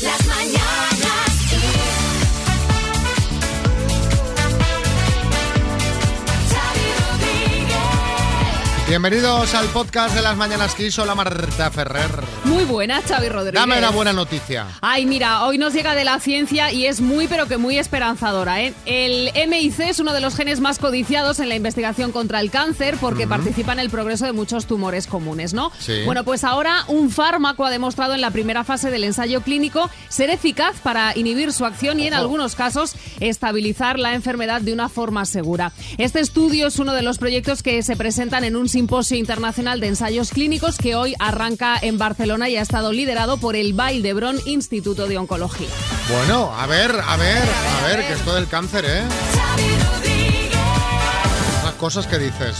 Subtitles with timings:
[0.00, 0.73] Las mañanas
[8.94, 10.96] Bienvenidos al podcast de las Mañanas Kiss.
[11.00, 12.12] Hola Marta Ferrer.
[12.44, 13.60] Muy buena, Xavi Rodríguez.
[13.60, 14.68] Dame una buena noticia.
[14.82, 18.62] Ay, mira, hoy nos llega de la ciencia y es muy, pero que muy esperanzadora.
[18.62, 18.72] ¿eh?
[18.86, 22.96] El MIC es uno de los genes más codiciados en la investigación contra el cáncer
[23.00, 25.72] porque participa en el progreso de muchos tumores comunes, ¿no?
[25.80, 26.02] Sí.
[26.04, 30.30] Bueno, pues ahora un fármaco ha demostrado en la primera fase del ensayo clínico ser
[30.30, 32.22] eficaz para inhibir su acción y en Ojo.
[32.22, 35.72] algunos casos estabilizar la enfermedad de una forma segura.
[35.98, 39.88] Este estudio es uno de los proyectos que se presentan en un simposio internacional de
[39.88, 44.38] ensayos clínicos que hoy arranca en Barcelona y ha estado liderado por el Vall d'Hebron
[44.46, 45.68] Instituto de Oncología.
[46.10, 47.42] Bueno, a ver, a ver,
[47.82, 49.02] a ver, que esto del cáncer, ¿eh?
[51.64, 52.56] Las cosas que dices.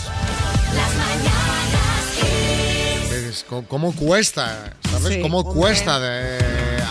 [3.69, 4.72] ¿Cómo cuesta?
[4.91, 5.14] ¿Sabes?
[5.14, 5.55] Sí, ¿Cómo hombre.
[5.55, 6.38] cuesta de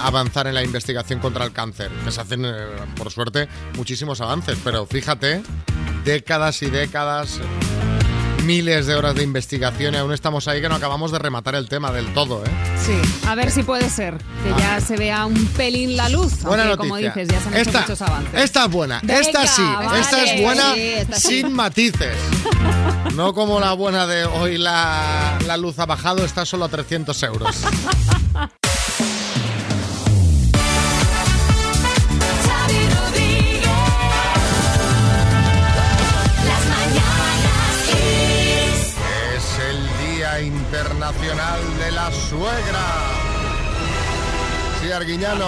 [0.04, 1.90] avanzar en la investigación contra el cáncer?
[2.06, 2.52] Que se hacen, eh,
[2.96, 5.42] por suerte, muchísimos avances, pero fíjate,
[6.04, 7.40] décadas y décadas,
[8.44, 11.68] miles de horas de investigación y aún estamos ahí que no acabamos de rematar el
[11.70, 12.50] tema del todo, ¿eh?
[12.86, 12.94] Sí,
[13.28, 16.34] a ver si puede ser que ya se vea un pelín la luz.
[16.44, 16.48] Ah.
[16.50, 17.12] Buena aunque, noticia.
[17.12, 18.42] como dices, ya se han hecho esta, muchos avances.
[18.44, 19.00] esta es buena.
[19.04, 19.62] Venga, esta sí.
[19.62, 20.00] vale.
[20.02, 21.28] Esta es buena Sí, esta sí.
[21.28, 22.18] sin matices.
[23.16, 27.22] No como la buena de hoy la, la luz ha bajado, está solo a 300
[27.24, 27.56] euros.
[40.84, 42.82] Internacional de la Suegra.
[44.82, 45.48] Sí, Arguiñano.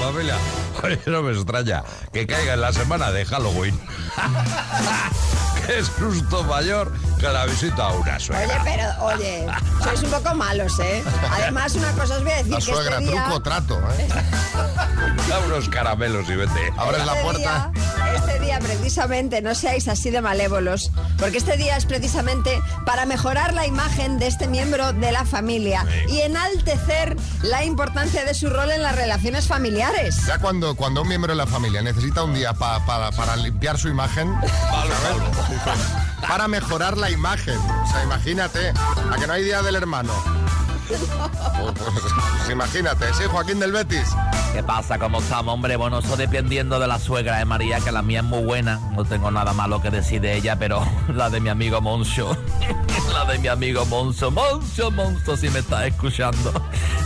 [0.00, 0.36] Familia.
[0.82, 3.78] Oye, no me extraña que caiga en la semana de Halloween.
[5.66, 8.62] Qué susto mayor que la visita a una Oye, suegra.
[8.64, 9.46] pero, oye,
[9.84, 11.04] sois un poco malos, ¿eh?
[11.30, 13.22] Además, una cosa os voy a decir La que suegra, este día...
[13.24, 13.78] truco, trato.
[13.98, 14.08] ¿eh?
[15.28, 16.72] Da unos caramelos y vete.
[16.78, 17.70] Abres la este puerta.
[17.74, 23.06] día- este día, precisamente, no seáis así de malévolos, porque este día es precisamente para
[23.06, 28.48] mejorar la imagen de este miembro de la familia y enaltecer la importancia de su
[28.50, 30.16] rol en las relaciones familiares.
[30.26, 33.78] Ya cuando, cuando un miembro de la familia necesita un día pa- para- para limpiar
[33.78, 34.32] su imagen,
[36.28, 37.58] para mejorar la imagen.
[37.58, 40.12] O sea, imagínate, a que no hay día del hermano.
[40.90, 44.08] Pues, imagínate, sí, Joaquín del Betis.
[44.52, 44.98] ¿Qué pasa?
[44.98, 45.76] ¿Cómo estamos, hombre?
[45.76, 48.80] Bueno, eso dependiendo de la suegra de María, que la mía es muy buena.
[48.96, 50.84] No tengo nada malo que decir de ella, pero
[51.14, 52.36] la de mi amigo Moncho.
[53.12, 54.30] la de mi amigo Moncho.
[54.30, 56.52] Moncho, Moncho, si me estás escuchando.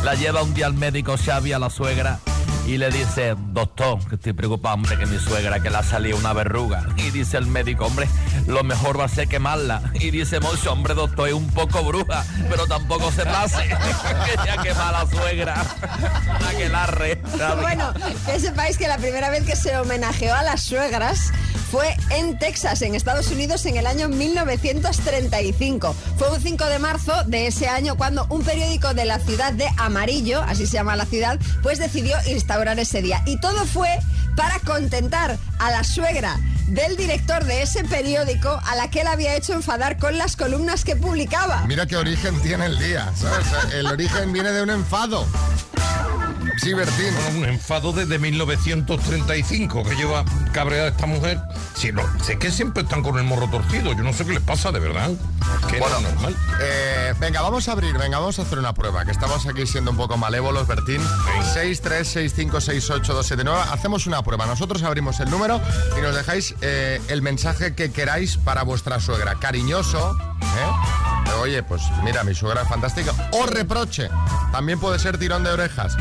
[0.02, 2.20] La lleva un día al médico Xavi a la suegra
[2.66, 6.16] y le dice, doctor, que estoy preocupado, hombre, que mi suegra que le ha salido
[6.16, 6.86] una verruga.
[6.96, 8.08] Y dice el médico, hombre,
[8.46, 9.82] lo mejor va a ser quemarla.
[9.94, 13.62] Y dice Moncho, hombre, doctor, es un poco bruja, pero tampoco se pase.
[14.26, 15.60] Quería quemar a la suegra.
[15.60, 17.20] A que la re.
[17.60, 17.92] Bueno,
[18.26, 21.32] que sepáis que la primera vez que se homenajeó a las suegras
[21.74, 25.96] fue en Texas, en Estados Unidos, en el año 1935.
[26.16, 29.66] Fue un 5 de marzo de ese año cuando un periódico de la ciudad de
[29.76, 33.24] Amarillo, así se llama la ciudad, pues decidió instaurar ese día.
[33.26, 33.88] Y todo fue
[34.36, 39.34] para contentar a la suegra del director de ese periódico a la que él había
[39.34, 41.64] hecho enfadar con las columnas que publicaba.
[41.66, 43.48] Mira qué origen tiene el día, ¿sabes?
[43.74, 45.26] El origen viene de un enfado.
[46.58, 47.14] Sí, Bertín.
[47.36, 51.40] Un enfado desde 1935 que lleva cabreada esta mujer.
[51.74, 53.92] Sí, no, sé que siempre están con el morro torcido.
[53.92, 55.10] Yo no sé qué les pasa, de verdad.
[55.68, 56.36] Que no es normal.
[56.60, 59.90] Eh, venga, vamos a abrir, venga, vamos a hacer una prueba, que estamos aquí siendo
[59.90, 61.02] un poco malévolos, Bertín.
[61.54, 63.72] 636568279.
[63.72, 64.46] Hacemos una prueba.
[64.46, 65.60] Nosotros abrimos el número
[65.98, 69.36] y nos dejáis eh, el mensaje que queráis para vuestra suegra.
[69.36, 70.93] Cariñoso, ¿eh?
[71.40, 73.12] Oye, pues mira, mi suegra es fantástica.
[73.32, 74.08] O reproche.
[74.52, 75.94] También puede ser tirón de orejas.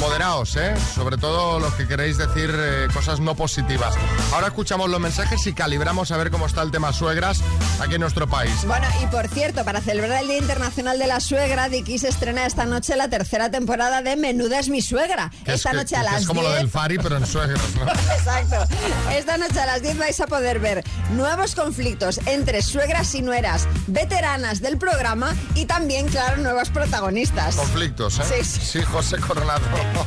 [0.00, 0.74] Moderaos, ¿eh?
[0.94, 3.94] Sobre todo los que queréis decir eh, cosas no positivas.
[4.34, 7.40] Ahora escuchamos los mensajes y calibramos a ver cómo está el tema suegras
[7.80, 8.52] aquí en nuestro país.
[8.66, 12.44] Bueno, y por cierto, para celebrar el Día Internacional de la Suegra, Diki se estrena
[12.46, 15.30] esta noche la tercera temporada de Menuda es mi suegra.
[15.44, 16.52] Que es esta que- noche que- a las Es como 10.
[16.52, 17.86] lo del Fari, pero en suegros, ¿no?
[18.14, 18.56] Exacto.
[19.12, 23.68] Esta noche a las 10 vais a poder ver nuevos conflictos entre suegras y nueras,
[23.86, 27.56] veteranas del programa y también, claro, nuevos protagonistas.
[27.56, 28.42] Conflictos, ¿eh?
[28.42, 28.82] Sí, sí.
[28.82, 29.60] José Coronado.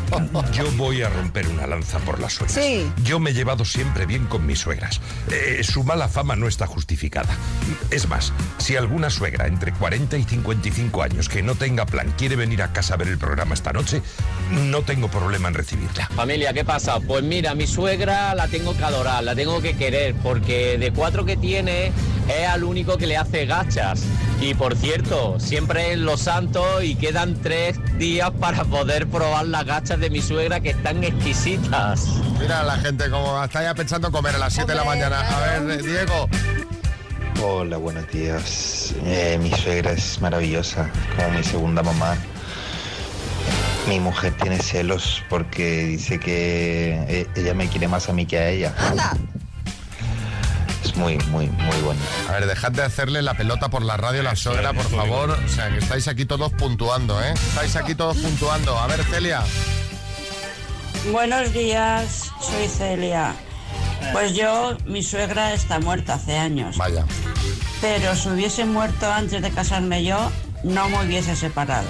[0.53, 2.55] Yo voy a romper una lanza por las suegras.
[2.55, 2.91] Sí.
[3.03, 5.01] Yo me he llevado siempre bien con mis suegras.
[5.29, 7.29] Eh, su mala fama no está justificada.
[7.91, 12.35] Es más, si alguna suegra entre 40 y 55 años que no tenga plan quiere
[12.35, 14.01] venir a casa a ver el programa esta noche,
[14.49, 16.07] no tengo problema en recibirla.
[16.15, 16.99] Familia, ¿qué pasa?
[16.99, 21.23] Pues mira, mi suegra la tengo que adorar, la tengo que querer, porque de cuatro
[21.23, 21.91] que tiene
[22.27, 24.01] es al único que le hace gachas.
[24.41, 29.65] Y por cierto, siempre en Los Santos y quedan tres días para poder probar las
[29.65, 32.07] gachas de mi suegra que están exquisitas.
[32.39, 35.21] Mira la gente como está ya pensando comer a las 7 de la mañana.
[35.21, 36.29] A ver, Diego.
[37.41, 38.93] Hola, buenos días.
[39.05, 42.17] Eh, mi suegra es maravillosa, como mi segunda mamá.
[43.87, 48.37] Mi mujer tiene celos porque dice que eh, ella me quiere más a mí que
[48.37, 48.73] a ella.
[50.95, 52.05] Es muy, muy, muy bonito.
[52.29, 55.31] A ver, dejad de hacerle la pelota por la radio a la suegra, por favor.
[55.31, 57.33] O sea, que estáis aquí todos puntuando, ¿eh?
[57.33, 58.77] Estáis aquí todos puntuando.
[58.79, 59.41] A ver, Celia.
[61.11, 63.35] Buenos días, soy Celia.
[64.13, 67.03] Pues yo, mi suegra está muerta hace años, Vaya.
[67.81, 70.31] pero si hubiese muerto antes de casarme yo,
[70.63, 71.89] no me hubiese separado.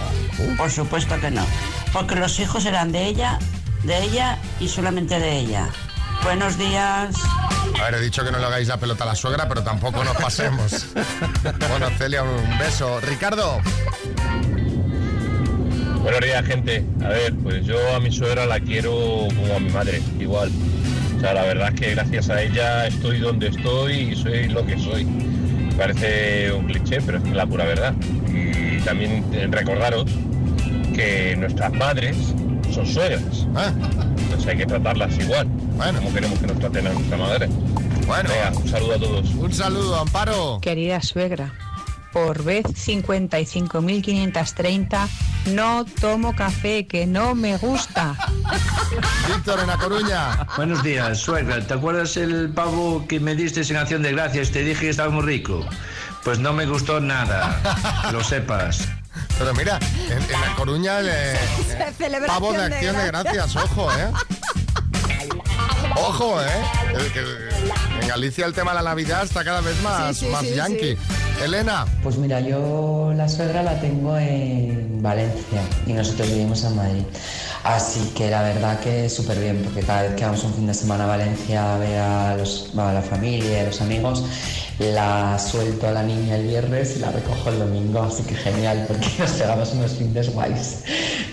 [0.57, 1.45] Por supuesto que no,
[1.93, 3.37] porque los hijos eran de ella,
[3.83, 5.67] de ella y solamente de ella.
[6.23, 7.15] Buenos días.
[7.79, 10.03] A ver, he dicho que no le hagáis la pelota a la suegra, pero tampoco
[10.03, 10.87] nos pasemos.
[11.69, 12.99] bueno, Celia, un beso.
[13.01, 13.61] Ricardo.
[16.01, 16.85] Buenos días, gente.
[17.03, 20.51] A ver, pues yo a mi suegra la quiero como a mi madre, igual.
[21.17, 24.65] O sea, la verdad es que gracias a ella estoy donde estoy y soy lo
[24.65, 25.07] que soy.
[25.77, 27.93] Parece un cliché, pero es la pura verdad.
[28.27, 30.05] Y también recordaros
[30.93, 32.15] que nuestras madres
[32.71, 33.47] son suegras.
[33.55, 33.71] Ah,
[34.47, 35.47] Hay que tratarlas igual.
[35.47, 35.99] Bueno.
[35.99, 37.47] Como queremos que nos traten a nuestra madre.
[38.07, 38.29] bueno.
[38.29, 39.29] Venga, un saludo a todos.
[39.35, 40.59] Un saludo, Amparo.
[40.61, 41.53] Querida suegra,
[42.13, 45.07] por vez 55.530
[45.53, 48.15] no tomo café, que no me gusta.
[49.27, 50.47] Víctor, en La Coruña.
[50.57, 51.61] Buenos días, suegra.
[51.61, 54.51] ¿Te acuerdas el pavo que me diste en acción de gracias?
[54.51, 55.65] Te dije que estaba muy rico.
[56.23, 57.59] Pues no me gustó nada,
[58.11, 58.87] lo sepas.
[59.37, 59.79] Pero mira,
[60.09, 63.55] en, en La Coruña el pavo de acción de gracias.
[63.55, 64.11] Ojo, ¿eh?
[65.97, 66.47] Ojo, ¿eh?
[68.01, 70.55] En Galicia el tema de la Navidad está cada vez más, Sí, sí, más sí,
[70.55, 70.97] yankee.
[71.43, 71.85] Elena.
[72.03, 77.03] Pues mira, yo la suegra la tengo en Valencia y nosotros vivimos en Madrid.
[77.63, 80.73] Así que la verdad que súper bien, porque cada vez que vamos un fin de
[80.73, 84.23] semana a Valencia a ver a, los, a la familia, a los amigos,
[84.79, 88.03] la suelto a la niña el viernes y la recojo el domingo.
[88.03, 90.83] Así que genial, porque nos pegamos unos fines guays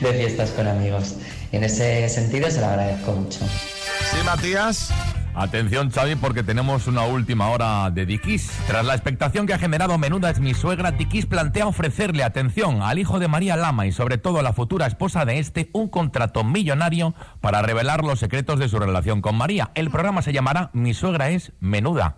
[0.00, 1.16] de fiestas con amigos.
[1.52, 3.40] En ese sentido se lo agradezco mucho.
[3.40, 4.92] Sí, Matías.
[5.34, 8.50] Atención, Xavi, porque tenemos una última hora de Dikis.
[8.66, 12.98] Tras la expectación que ha generado Menuda es mi suegra, Dikis plantea ofrecerle atención al
[12.98, 16.44] hijo de María Lama y sobre todo a la futura esposa de este un contrato
[16.44, 19.70] millonario para revelar los secretos de su relación con María.
[19.74, 22.16] El programa se llamará Mi suegra es Menuda.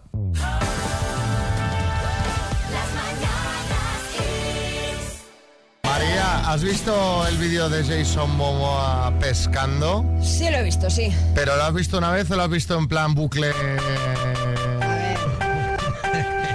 [6.47, 10.05] ¿Has visto el vídeo de Jason Momoa pescando?
[10.23, 11.15] Sí, lo he visto, sí.
[11.35, 13.53] ¿Pero lo has visto una vez o lo has visto en plan bucle?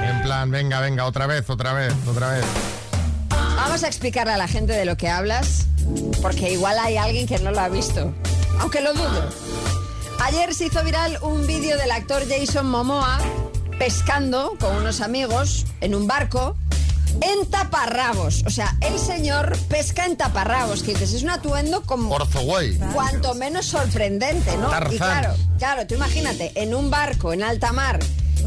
[0.04, 2.46] En plan, venga, venga, otra vez, otra vez, otra vez.
[3.30, 5.68] Vamos a explicarle a la gente de lo que hablas,
[6.22, 8.14] porque igual hay alguien que no lo ha visto,
[8.60, 9.30] aunque lo dudo.
[10.22, 13.20] Ayer se hizo viral un vídeo del actor Jason Momoa
[13.78, 16.58] pescando con unos amigos en un barco
[17.22, 18.44] en taparrabos.
[18.46, 22.78] O sea, el señor pesca en taparrabos, que dices, es un atuendo como Orzoway.
[22.94, 24.70] cuanto menos sorprendente, ¿no?
[24.70, 24.94] Tarzán.
[24.94, 28.00] Y claro, claro, tú imagínate, en un barco en alta mar,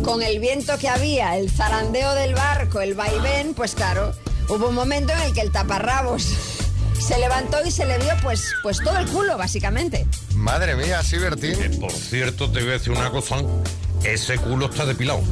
[0.05, 4.15] con el viento que había, el zarandeo del barco, el vaivén, pues claro,
[4.49, 6.25] hubo un momento en el que el taparrabos
[6.99, 10.07] se levantó y se le vio pues, pues todo el culo, básicamente.
[10.35, 11.59] Madre mía, sí, Bertín.
[11.59, 13.37] Que, por cierto, te voy a decir una cosa.
[14.05, 15.23] Ese culo está depilado.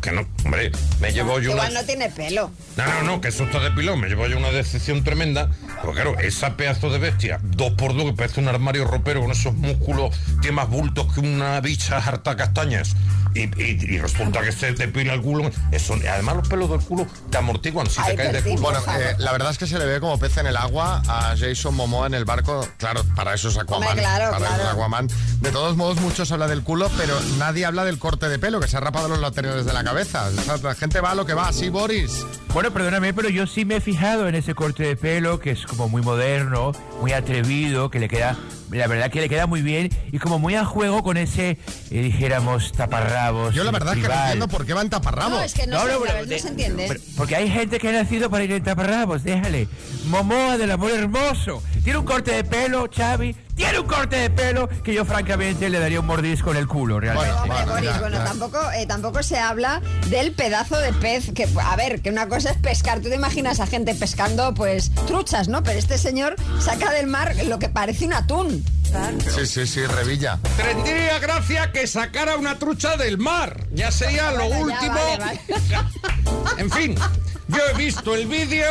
[0.00, 1.62] Que no, hombre, me llevo yo una...
[1.66, 2.50] Igual no tiene pelo.
[2.76, 3.96] No, no, no, que eso está depilado.
[3.96, 5.50] Me llevo yo una decepción tremenda.
[5.82, 9.30] Porque claro, esa pedazo de bestia, dos por dos, que parece un armario ropero con
[9.32, 12.94] esos músculos, tiene más bultos que una bicha harta castañas.
[13.34, 15.50] Y, y- y resulta que se depila el culo.
[15.70, 18.62] Eso, además, los pelos del culo te amortiguan si Ay, te caes de culo.
[18.62, 21.34] Bueno, eh, la verdad es que se le ve como pez en el agua a
[21.36, 22.66] Jason Momoa en el barco.
[22.78, 23.88] Claro, para eso es Aquaman.
[23.88, 24.62] Hombre, claro, para eso claro.
[24.64, 25.08] es Aquaman.
[25.40, 28.66] De todos modos, muchos hablan del culo, pero nadie habla del corte de pelo, que
[28.68, 30.26] se ha rapado los laterales de la cabeza.
[30.28, 31.52] O sea, la gente va a lo que va.
[31.52, 32.24] Sí, Boris.
[32.52, 35.64] Bueno, perdóname, pero yo sí me he fijado en ese corte de pelo que es
[35.66, 38.36] como muy moderno, muy atrevido, que le queda,
[38.70, 41.58] la verdad que le queda muy bien y como muy a juego con ese, eh,
[41.90, 43.54] dijéramos, taparrabos.
[43.54, 45.38] Yo la verdad es que no entiendo por qué van taparrabos.
[45.38, 46.84] No, es que no, No, se, no, pero no se entiende.
[46.88, 49.68] Pero- Porque hay gente que ha nacido para ir en taparrabos, déjale.
[50.06, 51.62] Momoa del amor hermoso.
[51.84, 53.36] Tiene un corte de pelo, Xavi.
[53.58, 57.00] Tiene un corte de pelo que yo francamente le daría un mordisco en el culo,
[57.00, 57.32] realmente.
[57.46, 58.24] Bueno, Boris, ya, bueno, ya.
[58.24, 62.50] tampoco, eh, tampoco se habla del pedazo de pez que, a ver, que una cosa
[62.52, 63.00] es pescar.
[63.00, 65.62] Tú te imaginas a gente pescando, pues, truchas, ¿no?
[65.64, 68.64] Pero este señor saca del mar lo que parece un atún.
[69.34, 70.38] Sí, sí, sí, Revilla.
[70.56, 73.66] Tendría gracia que sacara una trucha del mar.
[73.72, 74.94] Ya sería lo Bueno, ya, último.
[74.94, 75.40] vale, vale.
[76.58, 76.94] En fin,
[77.48, 78.66] Yo he visto el vídeo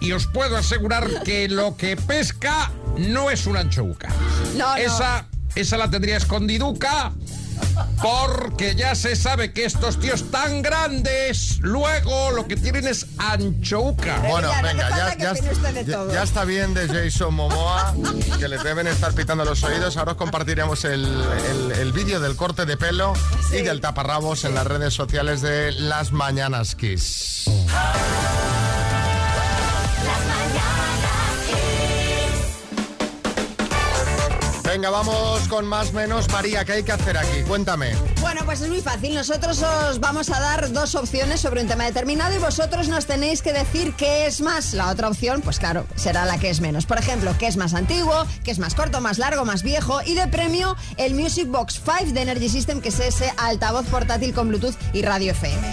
[0.00, 4.08] y os puedo asegurar que lo que pesca no es una anchouca.
[4.56, 4.76] No, no.
[4.76, 7.12] Esa, esa la tendría escondiduca
[8.02, 14.18] porque ya se sabe que estos tíos tan grandes luego lo que tienen es anchouca.
[14.28, 17.94] Bueno, Ya, venga, ya, ya, ya- está bien de Jason Momoa,
[18.38, 19.96] que le deben estar pitando los oídos.
[19.96, 23.14] Ahora os compartiremos el, el- el vídeo del corte de pelo
[23.50, 27.44] y del taparrabos en las redes sociales de Las Mañanas Kiss.
[34.76, 36.28] Venga, vamos con más menos.
[36.28, 37.40] María, ¿qué hay que hacer aquí?
[37.48, 37.94] Cuéntame.
[38.20, 39.14] Bueno, pues es muy fácil.
[39.14, 43.40] Nosotros os vamos a dar dos opciones sobre un tema determinado y vosotros nos tenéis
[43.40, 44.74] que decir qué es más.
[44.74, 46.84] La otra opción, pues claro, será la que es menos.
[46.84, 50.02] Por ejemplo, qué es más antiguo, qué es más corto, más largo, más viejo.
[50.02, 54.34] Y de premio, el Music Box 5 de Energy System, que es ese altavoz portátil
[54.34, 55.66] con Bluetooth y radio FM.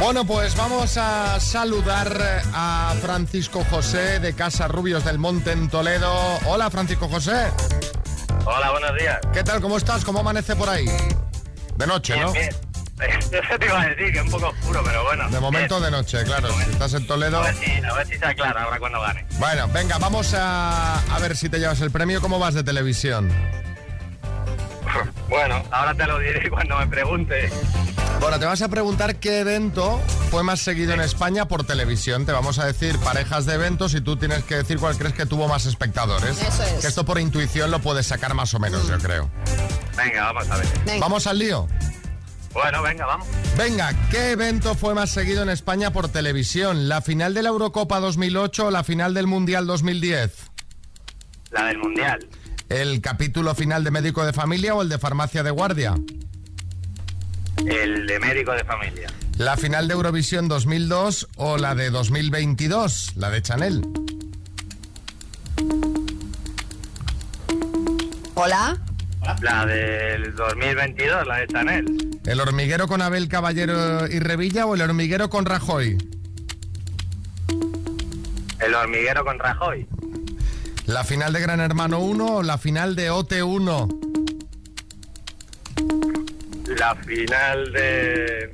[0.00, 6.10] Bueno, pues vamos a saludar a Francisco José de Casa Rubios del Monte en Toledo.
[6.46, 7.50] Hola, Francisco José.
[8.44, 9.18] Hola, buenos días.
[9.32, 9.60] ¿Qué tal?
[9.60, 10.04] ¿Cómo estás?
[10.04, 10.86] ¿Cómo amanece por ahí?
[11.76, 12.32] De noche, Bien, ¿no?
[12.32, 12.50] bien.
[13.60, 15.28] Te iba a decir, que es un poco oscuro, pero bueno.
[15.30, 15.90] De momento bien.
[15.90, 16.48] de noche, claro.
[16.52, 17.38] Si estás en Toledo.
[17.38, 19.24] A ver, si, a ver si se aclara ahora cuando gane.
[19.38, 22.20] Bueno, venga, vamos a, a ver si te llevas el premio.
[22.20, 23.30] ¿Cómo vas de televisión?
[25.28, 27.48] Bueno, ahora te lo diré cuando me pregunte.
[28.20, 29.98] Bueno, te vas a preguntar qué evento
[30.30, 32.26] fue más seguido en España por televisión.
[32.26, 35.24] Te vamos a decir parejas de eventos y tú tienes que decir cuál crees que
[35.24, 36.40] tuvo más espectadores.
[36.40, 36.82] Eso es.
[36.82, 39.30] Que esto por intuición lo puedes sacar más o menos, yo creo.
[39.96, 40.66] Venga, vamos a ver.
[40.84, 41.00] Venga.
[41.00, 41.66] Vamos al lío.
[42.52, 43.26] Bueno, venga, vamos.
[43.56, 46.90] Venga, ¿qué evento fue más seguido en España por televisión?
[46.90, 50.50] ¿La final de la Eurocopa 2008 o la final del Mundial 2010?
[51.52, 52.28] La del Mundial.
[52.68, 55.94] ¿El capítulo final de Médico de Familia o el de Farmacia de Guardia?
[57.66, 59.08] El de médico de familia.
[59.36, 63.82] ¿La final de Eurovisión 2002 o la de 2022, la de Chanel?
[68.34, 68.78] Hola.
[69.42, 72.10] La del 2022, la de Chanel.
[72.24, 75.98] ¿El hormiguero con Abel Caballero y Revilla o el hormiguero con Rajoy?
[78.58, 79.86] El hormiguero con Rajoy.
[80.86, 84.09] ¿La final de Gran Hermano 1 o la final de OT1?
[86.80, 88.50] La final de,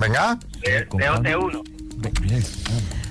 [0.00, 0.36] Venga.
[0.62, 1.62] de, de OT1.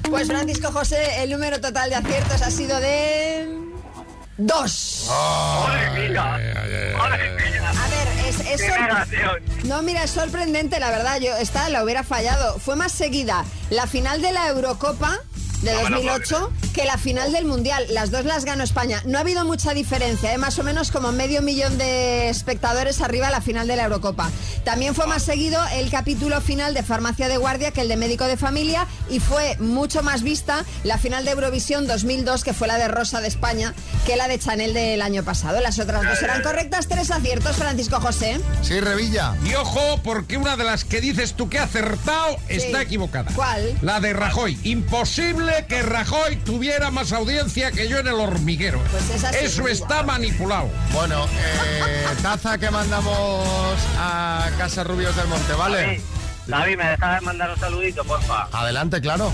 [0.10, 3.48] Pues Francisco José, el número total de aciertos ha sido de...
[4.36, 5.06] Dos.
[5.08, 6.22] ¡Madre mía!
[6.98, 7.70] ¡Madre mía!
[7.70, 9.64] A ver, es.
[9.64, 11.22] No, mira, es sorprendente, la verdad.
[11.22, 12.60] Yo esta la hubiera fallado.
[12.60, 15.18] Fue más seguida la final de la Eurocopa
[15.62, 17.86] de No me lo 2008 que la final del Mundial.
[17.90, 19.02] Las dos las ganó España.
[19.06, 20.38] No ha habido mucha diferencia, ¿eh?
[20.38, 24.30] más o menos como medio millón de espectadores arriba a la final de la Eurocopa.
[24.64, 28.26] También fue más seguido el capítulo final de Farmacia de Guardia que el de Médico
[28.26, 32.78] de Familia y fue mucho más vista la final de Eurovisión 2002, que fue la
[32.78, 33.74] de Rosa de España,
[34.06, 35.60] que la de Chanel del año pasado.
[35.62, 36.88] Las otras dos eran correctas.
[36.88, 38.40] Tres aciertos, Francisco José.
[38.62, 39.36] Sí, Revilla.
[39.44, 43.32] Y ojo, porque una de las que dices tú que ha acertado está equivocada.
[43.34, 43.76] ¿Cuál?
[43.82, 44.60] La de Rajoy.
[44.64, 48.80] Imposible que Rajoy tuviera más audiencia que yo en el hormiguero.
[48.92, 50.70] Pues esa sí, Eso está manipulado.
[50.92, 55.78] Bueno, eh, taza que mandamos a Casa Rubios del Monte, ¿vale?
[55.82, 56.02] David,
[56.48, 58.48] David, ¿me dejas mandar un saludito, porfa?
[58.52, 59.32] Adelante, claro.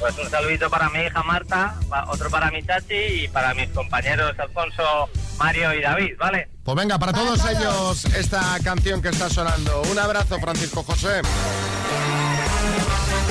[0.00, 1.74] Pues un saludito para mi hija Marta,
[2.08, 5.08] otro para mi chachi y para mis compañeros Alfonso,
[5.38, 6.48] Mario y David, ¿vale?
[6.62, 9.82] Pues venga, para todos ellos esta canción que está sonando.
[9.90, 11.22] Un abrazo, Francisco José.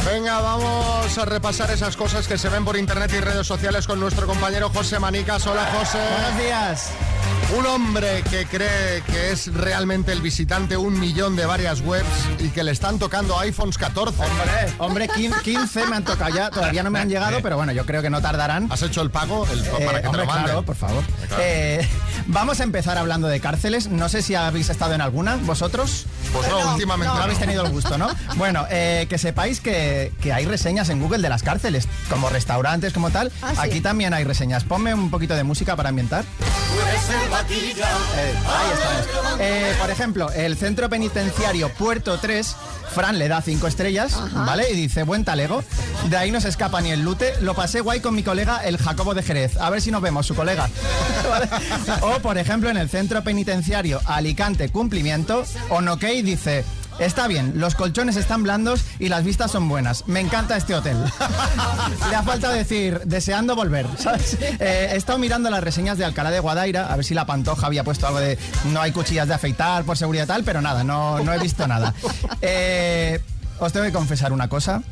[0.05, 3.99] Venga, vamos a repasar esas cosas que se ven por internet y redes sociales con
[3.99, 5.45] nuestro compañero José Manicas.
[5.47, 5.97] Hola, José.
[6.21, 6.89] Buenos días.
[7.57, 12.07] Un hombre que cree que es realmente el visitante un millón de varias webs
[12.39, 14.21] y que le están tocando iPhones 14.
[14.23, 17.71] Hombre, hombre, 15, 15 me han tocado ya, todavía no me han llegado, pero bueno,
[17.73, 18.69] yo creo que no tardarán.
[18.71, 20.45] ¿Has hecho el pago El- Eh, para que te hombre, lo manden?
[20.45, 21.03] claro, por favor.
[21.27, 21.43] Claro.
[21.45, 21.87] Eh,
[22.27, 23.87] vamos a empezar hablando de cárceles.
[23.87, 26.05] No sé si habéis estado en alguna, vosotros.
[26.33, 27.17] Pues no, últimamente no.
[27.17, 27.23] no.
[27.23, 28.09] habéis tenido el gusto, ¿no?
[28.35, 32.93] Bueno, eh, que sepáis que, que hay reseñas en Google de las cárceles, como restaurantes,
[32.93, 33.31] como tal.
[33.41, 33.59] Ah, sí.
[33.61, 34.63] Aquí también hay reseñas.
[34.63, 36.25] Ponme un poquito de música para ambientar.
[38.17, 39.39] Eh, ahí estamos.
[39.39, 42.55] Eh, por ejemplo, el centro penitenciario Puerto 3,
[42.93, 44.71] Fran le da cinco estrellas, ¿vale?
[44.71, 45.63] Y dice, buen talego.
[46.09, 47.33] De ahí no se escapa ni el lute.
[47.41, 49.57] Lo pasé guay con mi colega, el Jacobo de Jerez.
[49.57, 50.69] A ver si nos vemos, su colega.
[51.29, 51.49] ¿Vale?
[52.01, 56.63] O, por ejemplo, en el centro penitenciario Alicante Cumplimiento, Onokey dice...
[56.99, 60.07] Está bien, los colchones están blandos y las vistas son buenas.
[60.07, 60.97] Me encanta este hotel.
[62.09, 64.37] Le ha faltado decir, deseando volver, ¿sabes?
[64.41, 67.67] Eh, he estado mirando las reseñas de Alcalá de Guadaira, a ver si la Pantoja
[67.67, 70.83] había puesto algo de no hay cuchillas de afeitar por seguridad y tal, pero nada,
[70.83, 71.93] no, no he visto nada.
[72.41, 73.19] Eh,
[73.59, 74.83] os tengo que confesar una cosa.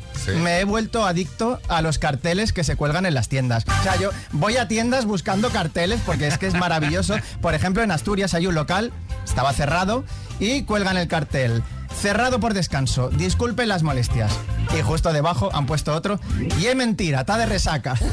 [0.42, 3.64] Me he vuelto adicto a los carteles que se cuelgan en las tiendas.
[3.80, 7.16] O sea, yo voy a tiendas buscando carteles porque es que es maravilloso.
[7.40, 8.92] Por ejemplo, en Asturias hay un local,
[9.24, 10.04] estaba cerrado,
[10.40, 11.62] y cuelgan el cartel.
[12.00, 14.32] Cerrado por descanso, disculpen las molestias.
[14.76, 16.20] Y justo debajo han puesto otro.
[16.60, 17.94] Y es mentira, está de resaca.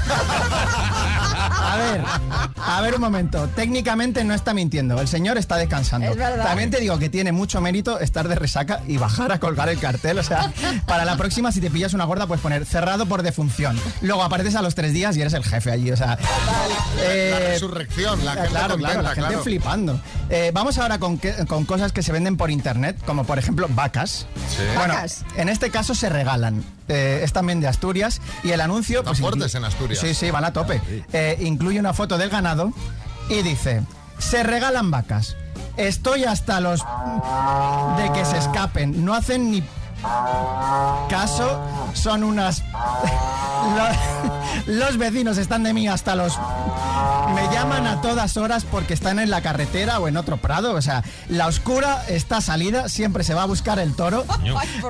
[1.65, 2.03] A ver,
[2.57, 3.47] a ver un momento.
[3.55, 4.99] Técnicamente no está mintiendo.
[5.01, 6.07] El señor está descansando.
[6.11, 6.43] Es verdad.
[6.45, 9.79] También te digo que tiene mucho mérito estar de resaca y bajar a colgar el
[9.79, 10.19] cartel.
[10.19, 10.51] O sea,
[10.85, 13.79] para la próxima, si te pillas una gorda, puedes poner cerrado por defunción.
[14.01, 15.91] Luego apareces a los tres días y eres el jefe allí.
[15.91, 16.17] O sea,
[17.01, 19.43] eh, La resurrección, la gente claro, claro, la gente claro.
[19.43, 19.99] flipando.
[20.29, 23.67] Eh, vamos ahora con, que- con cosas que se venden por internet, como por ejemplo
[23.75, 24.27] vacas.
[24.75, 25.25] Bueno, Vacas.
[25.35, 26.63] en este caso se regalan.
[26.87, 28.99] Eh, es también de Asturias y el anuncio...
[28.99, 29.99] Están fuertes en Asturias.
[29.99, 30.81] Sí, sí, van a tope.
[31.13, 32.71] Eh, incluye una foto del ganado
[33.29, 33.81] y dice,
[34.19, 35.35] se regalan vacas.
[35.77, 36.81] Estoy hasta los...
[36.81, 39.03] de que se escapen.
[39.05, 39.63] No hacen ni
[41.09, 41.61] caso.
[41.93, 42.63] Son unas...
[44.67, 46.37] Los, vecinos están de mí hasta los...
[47.33, 50.73] Me llaman a todas horas porque están en la carretera o en otro prado.
[50.73, 54.25] O sea, la oscura está salida, siempre se va a buscar el toro.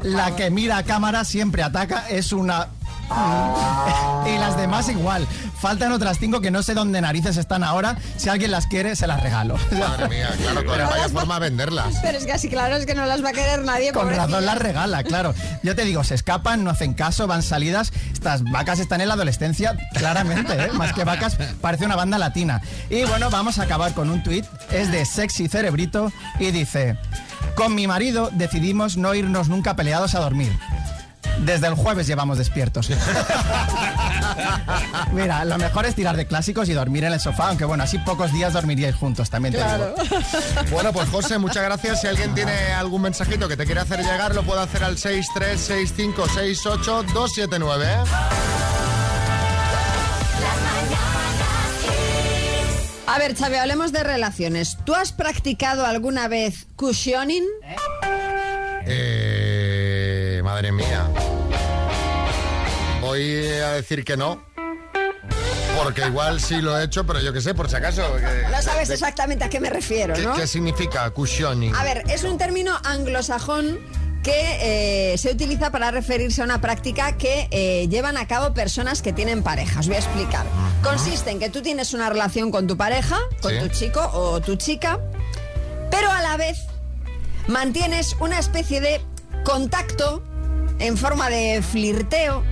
[0.04, 2.08] La que mira a cámara siempre ataca.
[2.10, 2.68] Es una...
[4.26, 5.28] Y las demás igual.
[5.60, 7.98] Faltan otras cinco que no sé dónde narices están ahora.
[8.16, 9.58] Si alguien las quiere, se las regalo.
[9.78, 11.96] Madre mía, claro, con vaya forma de venderlas.
[12.02, 13.92] Pero es que así claro es que no las va a querer nadie.
[13.92, 15.34] Con razón las regala, claro.
[15.62, 17.92] Yo te digo, se escapan, no hacen caso, van salidas.
[18.14, 20.72] Estas vacas están en la adolescencia, claramente, ¿eh?
[20.74, 22.62] Más que vacas, parece una banda latina.
[22.90, 24.46] Y bueno, vamos a acabar con un tuit.
[24.72, 26.98] Es de Sexy Cerebrito y dice:
[27.56, 30.52] Con mi marido decidimos no irnos nunca peleados a dormir.
[31.40, 32.90] Desde el jueves llevamos despiertos.
[35.14, 37.98] Mira, lo mejor es tirar de clásicos y dormir en el sofá, aunque bueno, así
[38.00, 39.94] pocos días dormiríais juntos, también te digo.
[40.72, 42.02] Bueno, pues José, muchas gracias.
[42.02, 47.84] Si alguien tiene algún mensajito que te quiere hacer llegar, lo puede hacer al 636568279.
[47.84, 47.98] ¿eh?
[53.08, 54.78] A ver, Xavi, hablemos de relaciones.
[54.86, 57.44] ¿Tú has practicado alguna vez cushioning?
[58.86, 59.33] Eh,
[63.24, 64.44] Voy a decir que no.
[65.82, 68.04] Porque igual sí lo he hecho, pero yo qué sé, por si acaso.
[68.18, 70.34] que- No sabes de- exactamente a qué me refiero, ¿Qué, ¿no?
[70.34, 71.74] qué significa cushioning?
[71.76, 73.80] A ver, es un término anglosajón
[74.24, 79.02] que eh, se utiliza para referirse a una práctica que eh, llevan a cabo personas
[79.02, 79.80] que tienen pareja.
[79.82, 80.46] Os voy a explicar.
[80.82, 83.60] Consiste en que tú tienes una relación con tu pareja, con Sí.
[83.60, 85.00] tu chico o tu chica,
[85.92, 86.58] pero a la vez
[87.48, 89.02] mantienes una especie de
[89.44, 90.24] contacto
[90.80, 92.44] en forma de flirteo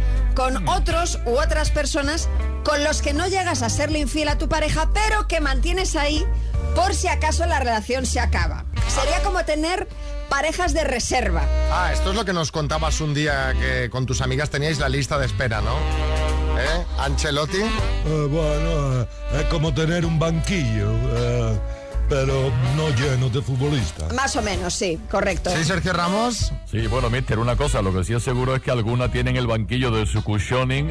[0.42, 2.28] con otros u otras personas
[2.66, 6.26] con los que no llegas a serle infiel a tu pareja, pero que mantienes ahí
[6.74, 8.66] por si acaso la relación se acaba.
[8.88, 9.88] Sería como tener
[10.30, 11.44] parejas de reserva.
[11.72, 14.90] Ah, esto es lo que nos contabas un día que con tus amigas teníais la
[14.90, 15.76] lista de espera, ¿no?
[16.60, 16.86] ¿Eh?
[16.98, 17.62] Ancelotti.
[17.62, 19.08] Eh, bueno, eh,
[19.42, 21.60] es como tener un banquillo, eh,
[22.12, 24.14] pero no lleno de futbolistas.
[24.14, 25.50] Más o menos, sí, correcto.
[25.64, 26.52] Sergio Ramos.
[26.70, 29.38] Sí, bueno, mister, una cosa, lo que sí es seguro es que alguna tiene en
[29.38, 30.90] el banquillo de su cushioning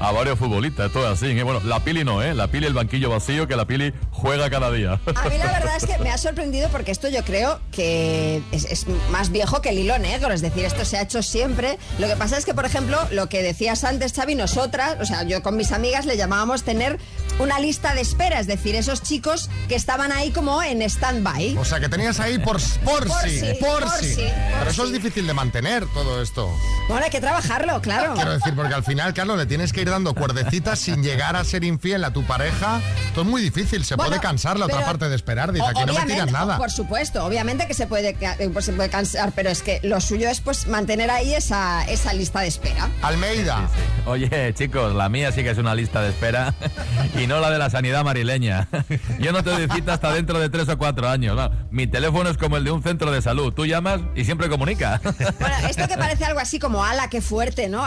[0.00, 1.42] a varios futbolistas, esto es así, ¿eh?
[1.42, 2.34] Bueno, la Pili no, ¿eh?
[2.34, 5.00] La Pili el banquillo vacío, que la Pili juega cada día.
[5.14, 8.64] A mí la verdad es que me ha sorprendido porque esto yo creo que es,
[8.64, 11.78] es más viejo que el hilo negro, es decir, esto se ha hecho siempre.
[11.98, 15.22] Lo que pasa es que, por ejemplo, lo que decías antes, Xavi, nosotras, o sea,
[15.24, 16.98] yo con mis amigas le llamábamos tener
[17.38, 21.56] una lista de espera, es decir, esos chicos que estaban ahí como en stand-by.
[21.56, 24.14] O sea, que tenías ahí por, por, Por sí, sí, por, por sí.
[24.14, 24.24] sí,
[24.58, 26.48] Pero eso es difícil de mantener, todo esto.
[26.88, 28.14] Bueno, hay que trabajarlo, claro.
[28.14, 31.44] Quiero decir, porque al final, Carlos, le tienes que ir dando cuerdecitas sin llegar a
[31.44, 32.80] ser infiel a tu pareja.
[33.06, 35.52] Esto es muy difícil, se Bueno, puede cansar la otra parte de esperar.
[35.52, 36.56] Dice, O- aquí no me tiran nada.
[36.58, 40.00] Por supuesto, obviamente que se puede, eh, pues se puede cansar, pero es que lo
[40.00, 42.88] suyo es pues mantener ahí esa, esa lista de espera.
[43.02, 43.68] Almeida.
[44.06, 46.54] Oye, chicos, la mía sí que es una lista de espera
[47.20, 48.68] y no la de la sanidad marileña.
[49.18, 51.36] Yo no te doy cita hasta dentro de tres o cuatro años.
[51.36, 51.50] no.
[51.70, 53.52] Mi teléfono es como el de un centro de salud.
[53.52, 55.00] Tú llamas y siempre comunica.
[55.02, 57.82] Bueno, esto que parece algo así como, ala, qué fuerte, ¿no?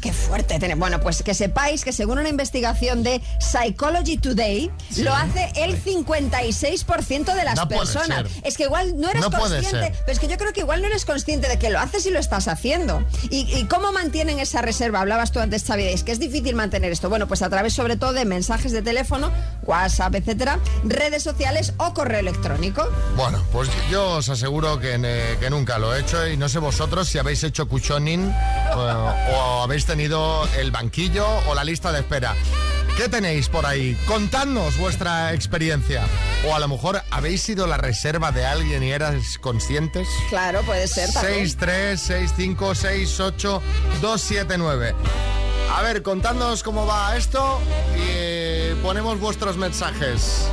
[0.00, 0.58] Qué fuerte.
[0.58, 5.02] tener- Bueno, pues que sepáis que según una investigación de Psychology Today, Sí.
[5.02, 8.24] lo hace el 56% de las No personas.
[8.44, 10.88] Es que igual no eres No consciente, pero es que yo creo que igual no
[10.88, 13.04] eres consciente de que lo haces y lo estás haciendo.
[13.30, 15.00] ¿Y, y cómo mantienen esa reserva?
[15.00, 17.08] Hablabas tú antes, Xavi, es que es difícil mantener esto.
[17.08, 19.30] Bueno, pues a través sobre todo de mensajes de teléfono,
[19.62, 22.86] WhatsApp, etcétera, redes sociales o correo electrónico.
[23.16, 27.08] Bueno, pues yo os aseguro que, que nunca lo he hecho y no sé vosotros
[27.08, 28.32] si habéis hecho cuchoning
[28.74, 32.34] o, o habéis tenido el banquillo o la lista de espera.
[32.96, 33.96] ¿Qué tenéis por ahí?
[34.06, 36.04] Contadnos vuestra experiencia.
[36.48, 40.08] O a lo mejor habéis sido la reserva de alguien y eras conscientes.
[40.30, 41.34] Claro, puede ser también.
[41.40, 43.62] 6, 3, 6, 5, 6, 8,
[44.00, 44.94] 2, 7, 9.
[45.76, 47.60] A ver, contadnos cómo va esto
[47.96, 50.48] y eh, ponemos vuestros mensajes.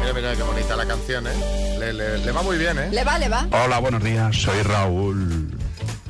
[0.00, 1.76] Mira, mira qué bonita la canción, ¿eh?
[1.78, 2.88] Le, le- le va muy bien, ¿eh?
[2.90, 3.46] Le va, le va.
[3.64, 5.54] Hola, buenos días, soy Raúl.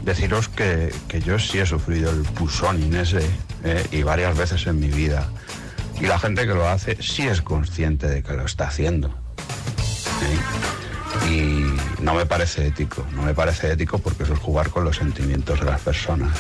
[0.02, 3.20] Deciros que, que yo sí he sufrido el pusoning ese
[3.64, 5.28] eh, y varias veces en mi vida.
[6.00, 9.08] Y la gente que lo hace sí es consciente de que lo está haciendo.
[9.08, 10.38] ¿eh?
[11.30, 14.96] Y no me parece ético, no me parece ético porque eso es jugar con los
[14.96, 16.36] sentimientos de las personas.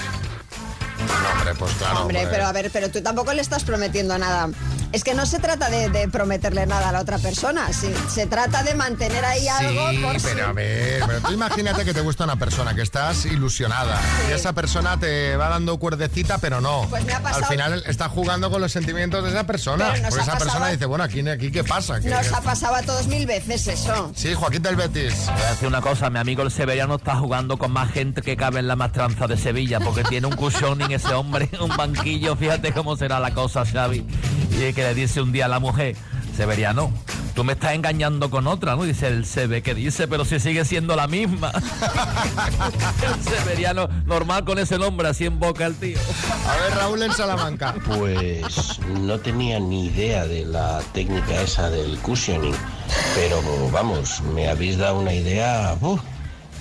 [1.52, 2.00] Hombre, pues claro.
[2.02, 2.32] Hombre, hombre.
[2.32, 4.48] pero a ver, pero tú tampoco le estás prometiendo nada.
[4.92, 8.26] Es que no se trata de, de prometerle nada a la otra persona, sí, se
[8.26, 11.94] trata de mantener ahí algo Sí, por si- pero a ver, pero tú imagínate que
[11.94, 16.60] te gusta una persona, que estás ilusionada y esa persona te va dando cuerdecita, pero
[16.60, 16.86] no.
[16.90, 19.88] Pues me ha pasado- Al final está jugando con los sentimientos de esa persona.
[19.92, 21.98] Pero nos Porque ha esa persona dice, bueno, aquí, aquí ¿qué pasa?
[21.98, 24.12] ¿Qué- Nos ha pasado a todos mil veces eso.
[24.14, 25.14] Sí, Joaquín del Betis.
[25.24, 28.36] Voy a decir una cosa, mi amigo el Severiano está jugando con más gente que
[28.36, 32.72] cabe en la mastranza de Sevilla, porque tiene un cushioning ese hombre, un banquillo, fíjate
[32.72, 34.04] cómo será la cosa, Xavi.
[34.50, 35.96] Y que le dice un día a la mujer,
[36.36, 36.92] Severiano,
[37.34, 38.84] tú me estás engañando con otra, ¿no?
[38.84, 41.52] Dice el Seve, que dice, pero si sigue siendo la misma.
[41.52, 45.98] el Severiano, normal con ese nombre, así en boca el tío.
[46.46, 47.74] A ver, Raúl en Salamanca.
[47.96, 52.54] Pues no tenía ni idea de la técnica esa del cushioning,
[53.14, 56.00] pero vamos, me habéis dado una idea ¡uf!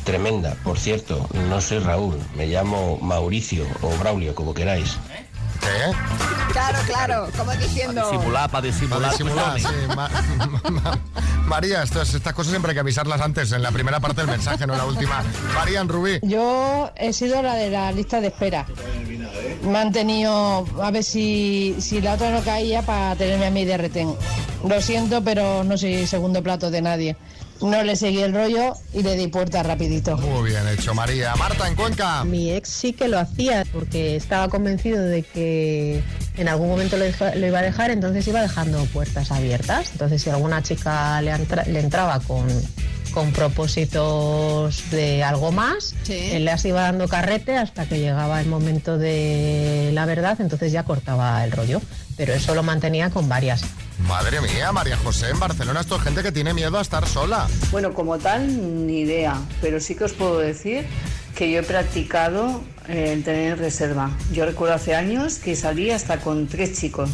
[0.03, 0.55] Tremenda.
[0.63, 4.97] Por cierto, no soy Raúl, me llamo Mauricio o Braulio, como queráis.
[5.61, 5.93] ¿Qué?
[6.53, 8.09] Claro, claro, como diciendo...
[8.11, 8.99] Disimular, para disimular.
[8.99, 9.79] Para disimular, cushioning.
[9.89, 9.95] sí.
[9.95, 10.09] Ma-
[10.71, 10.99] ma-
[11.45, 14.65] María, estas, estas cosas siempre hay que avisarlas antes, en la primera parte del mensaje,
[14.65, 15.21] no en la última.
[15.53, 16.19] María, en Rubí.
[16.23, 18.65] Yo he sido la de la lista de espera.
[19.63, 23.63] Me han tenido a ver si, si la otra no caía para tenerme a mí
[23.63, 24.15] de retén.
[24.67, 27.15] Lo siento, pero no soy segundo plato de nadie.
[27.61, 30.17] No le seguí el rollo y le di puerta rapidito.
[30.17, 31.35] Muy bien hecho, María.
[31.35, 32.23] Marta, en Cuenca.
[32.23, 36.01] Mi ex sí que lo hacía porque estaba convencido de que
[36.37, 39.89] en algún momento lo, deja- lo iba a dejar, entonces iba dejando puertas abiertas.
[39.91, 42.47] Entonces si alguna chica le, entra- le entraba con,
[43.13, 45.93] con propósitos de algo más,
[46.37, 50.83] él las iba dando carrete hasta que llegaba el momento de la verdad, entonces ya
[50.83, 51.81] cortaba el rollo.
[52.17, 53.63] Pero eso lo mantenía con varias.
[54.07, 57.47] Madre mía, María José, en Barcelona esto es gente que tiene miedo a estar sola.
[57.71, 60.85] Bueno, como tal, ni idea, pero sí que os puedo decir
[61.35, 64.11] que yo he practicado el tener reserva.
[64.33, 67.09] Yo recuerdo hace años que salí hasta con tres chicos.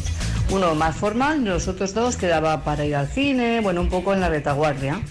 [0.49, 4.13] Uno más formal y los otros dos quedaba para ir al cine, bueno, un poco
[4.13, 5.01] en la retaguardia.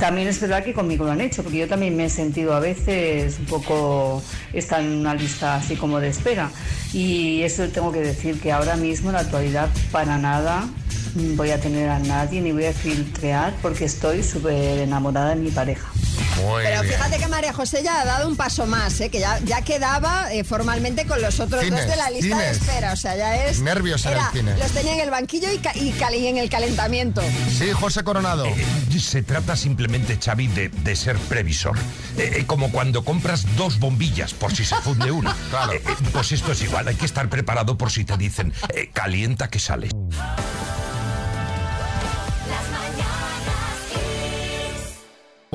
[0.00, 2.60] También es verdad que conmigo lo han hecho, porque yo también me he sentido a
[2.60, 6.50] veces un poco estar en una lista así como de espera.
[6.94, 10.66] Y eso tengo que decir que ahora mismo en la actualidad para nada
[11.36, 15.50] voy a tener a nadie ni voy a filtrear porque estoy súper enamorada de mi
[15.50, 15.88] pareja.
[16.42, 19.10] Muy Pero fíjate que María José ya ha dado un paso más, ¿eh?
[19.10, 22.44] que ya, ya quedaba eh, formalmente con los otros Cines, dos de la lista cines.
[22.44, 22.92] de espera.
[22.92, 23.60] O sea, ya es.
[23.60, 24.56] Nervios en el cine.
[24.58, 27.22] Los tenía en el banquillo y, ca- y cal- y en el calentamiento.
[27.56, 28.46] Sí, José Coronado.
[28.46, 28.54] Eh,
[28.98, 31.78] Se trata simplemente, Xavi, de, de ser previsor.
[32.18, 35.34] Eh, eh, como cuando compras dos bombillas por si se funde una.
[35.50, 35.72] Claro.
[36.12, 39.58] Pues esto es igual, hay que estar preparado por si te dicen, eh, calienta que
[39.58, 39.88] sale.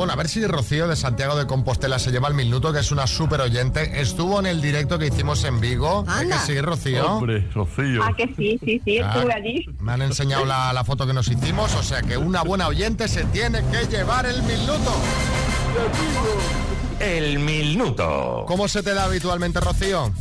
[0.03, 2.91] Bueno, a ver si Rocío de Santiago de Compostela se lleva el minuto, que es
[2.91, 4.01] una súper oyente.
[4.01, 6.03] Estuvo en el directo que hicimos en Vigo.
[6.21, 7.09] ¿Eh que sí, Rocío?
[7.09, 8.03] Hombre, Rocío.
[8.03, 9.65] Ah, que sí, sí, sí, Ah, estuve allí.
[9.79, 13.07] Me han enseñado la, la foto que nos hicimos, o sea que una buena oyente
[13.07, 14.93] se tiene que llevar el minuto.
[16.99, 18.43] El minuto.
[18.45, 20.11] ¿Cómo se te da habitualmente, Rocío?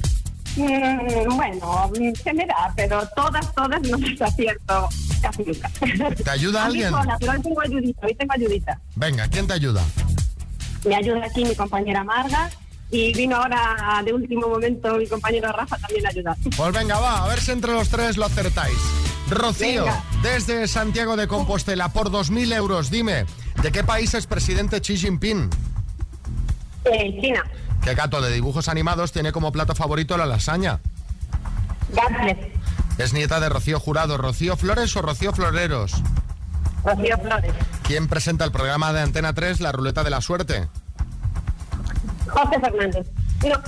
[0.57, 1.91] Mm, bueno,
[2.23, 4.89] se me da, pero todas, todas no las acierto
[5.21, 5.71] casi nunca.
[6.25, 6.91] ¿Te ayuda alguien?
[6.91, 8.81] sola, pero hoy tengo ayudita, hoy tengo ayudita.
[8.97, 9.83] Venga, ¿quién te ayuda?
[10.85, 12.51] Me ayuda aquí mi compañera Marga
[12.91, 16.37] y vino ahora de último momento mi compañero Rafa también a ayudar.
[16.57, 18.77] Pues venga, va, a ver si entre los tres lo acertáis.
[19.31, 20.05] Rocío, Venga.
[20.23, 23.25] desde Santiago de Compostela, por 2.000 euros, dime,
[23.63, 25.49] ¿de qué país es presidente Xi Jinping?
[26.85, 27.43] Eh, China,
[27.83, 30.81] ¿Qué gato de dibujos animados tiene como plato favorito la lasaña?
[31.91, 32.53] Garfield,
[32.99, 35.93] ¿Es nieta de Rocío Jurado, Rocío Flores o Rocío Floreros?
[36.85, 40.69] Rocío Flores, ¿Quién presenta el programa de Antena 3, La Ruleta de la Suerte?
[42.29, 43.07] José Fernández.
[43.47, 43.61] No,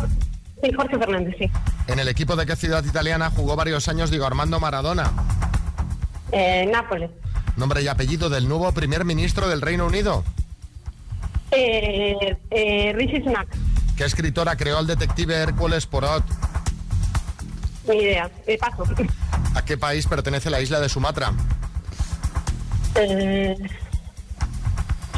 [0.62, 1.50] sí, Jorge Fernández, sí.
[1.88, 5.12] ¿En el equipo de qué ciudad italiana jugó varios años Diego Armando Maradona?
[6.32, 7.10] Eh, Nápoles.
[7.56, 10.24] Nombre y apellido del nuevo primer ministro del Reino Unido.
[11.50, 13.48] Eh, eh, Rishi Sunak,
[13.96, 16.24] ¿Qué escritora creó el detective Hércules Porot?
[17.86, 18.84] ni idea, eh, paso.
[19.54, 21.32] ¿A ¿A qué país pertenece la isla de Sumatra?
[22.94, 23.54] Eh,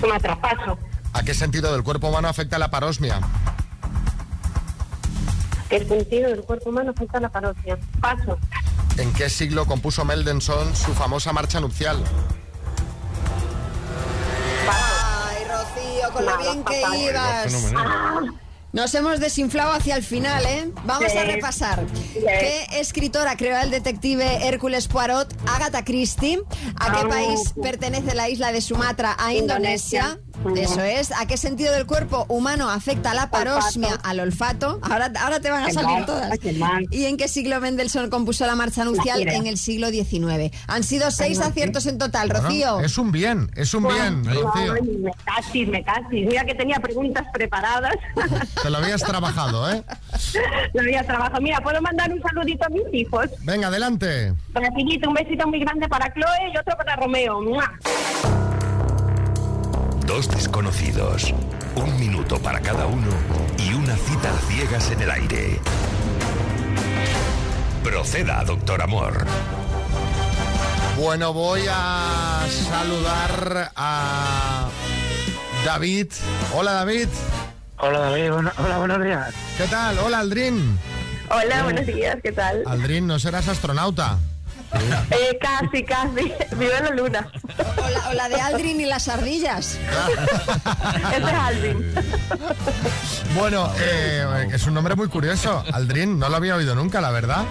[0.01, 0.79] Sumatra, paso.
[1.12, 3.21] ¿A qué sentido del cuerpo humano afecta la parosmia?
[5.71, 7.79] ¿Qué sentido del cuerpo humano afecta la parodia?
[8.01, 8.39] Paso.
[8.99, 12.03] ¿En qué siglo compuso Mendelssohn su famosa marcha nupcial?
[14.69, 17.73] Ay, Rocío, con lo bien que ibas.
[18.77, 20.71] Nos hemos desinflado hacia el final, ¿eh?
[20.85, 21.17] Vamos Sí.
[21.17, 21.87] a repasar.
[22.12, 26.43] ¿Qué escritora creó el detective Hércules Poirot, Agatha Christie?
[26.79, 27.09] ¿A qué Ah.
[27.09, 29.17] país pertenece la isla de Sumatra?
[29.19, 30.19] A Indonesia.
[30.55, 31.11] Eso es.
[31.12, 34.09] ¿A qué sentido del cuerpo humano afecta la parosmia Olfato.
[34.09, 34.79] al olfato?
[34.83, 36.39] Ahora, ahora te van a salir mal, todas.
[36.91, 39.27] ¿Y en qué siglo Mendelssohn compuso la marcha nupcial?
[39.27, 40.53] En el siglo XIX.
[40.69, 42.81] Han sido seis aciertos en total, Rocío.
[42.81, 44.75] Es un bien, es un bien, Rocío.
[45.25, 46.27] Casi, me casi.
[46.27, 47.95] Mira que tenía preguntas preparadas.
[48.67, 49.81] Te lo habías trabajado, ¿eh?
[50.75, 51.41] Lo había trabajado.
[51.41, 53.27] Mira, puedo mandar un saludito a mis hijos.
[53.43, 54.35] Venga, adelante.
[54.53, 57.41] Rapidito, un besito muy grande para Chloe y otro para Romeo.
[57.43, 57.79] ¡Mua!
[60.05, 61.33] Dos desconocidos,
[61.77, 63.07] un minuto para cada uno
[63.57, 65.61] y una cita a ciegas en el aire.
[67.85, 69.27] Proceda, doctor Amor.
[71.01, 74.69] Bueno, voy a saludar a
[75.65, 76.09] David.
[76.53, 77.09] Hola, David.
[77.79, 78.33] Hola, David.
[78.33, 79.35] hola, buenos días.
[79.59, 79.99] ¿Qué tal?
[79.99, 80.79] Hola, Aldrin.
[81.31, 82.62] Hola, buenos días, ¿qué tal?
[82.67, 84.19] Aldrin, ¿no serás astronauta?
[85.11, 86.33] Eh, casi, casi.
[86.57, 87.29] Vivo en la luna.
[87.77, 89.79] O la, o la de Aldrin y las ardillas.
[91.12, 91.95] Ese es Alvin.
[93.35, 95.62] Bueno, eh, es un nombre muy curioso.
[95.73, 97.45] Aldrin, no lo había oído nunca, la verdad.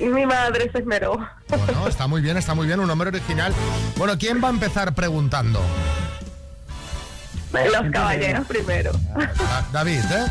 [0.00, 1.18] Mi madre se esmeró.
[1.48, 3.52] Bueno, está muy bien, está muy bien, un nombre original.
[3.96, 5.60] Bueno, ¿quién va a empezar preguntando?
[7.52, 8.92] Los caballeros primero.
[9.16, 10.26] Da- David, ¿eh?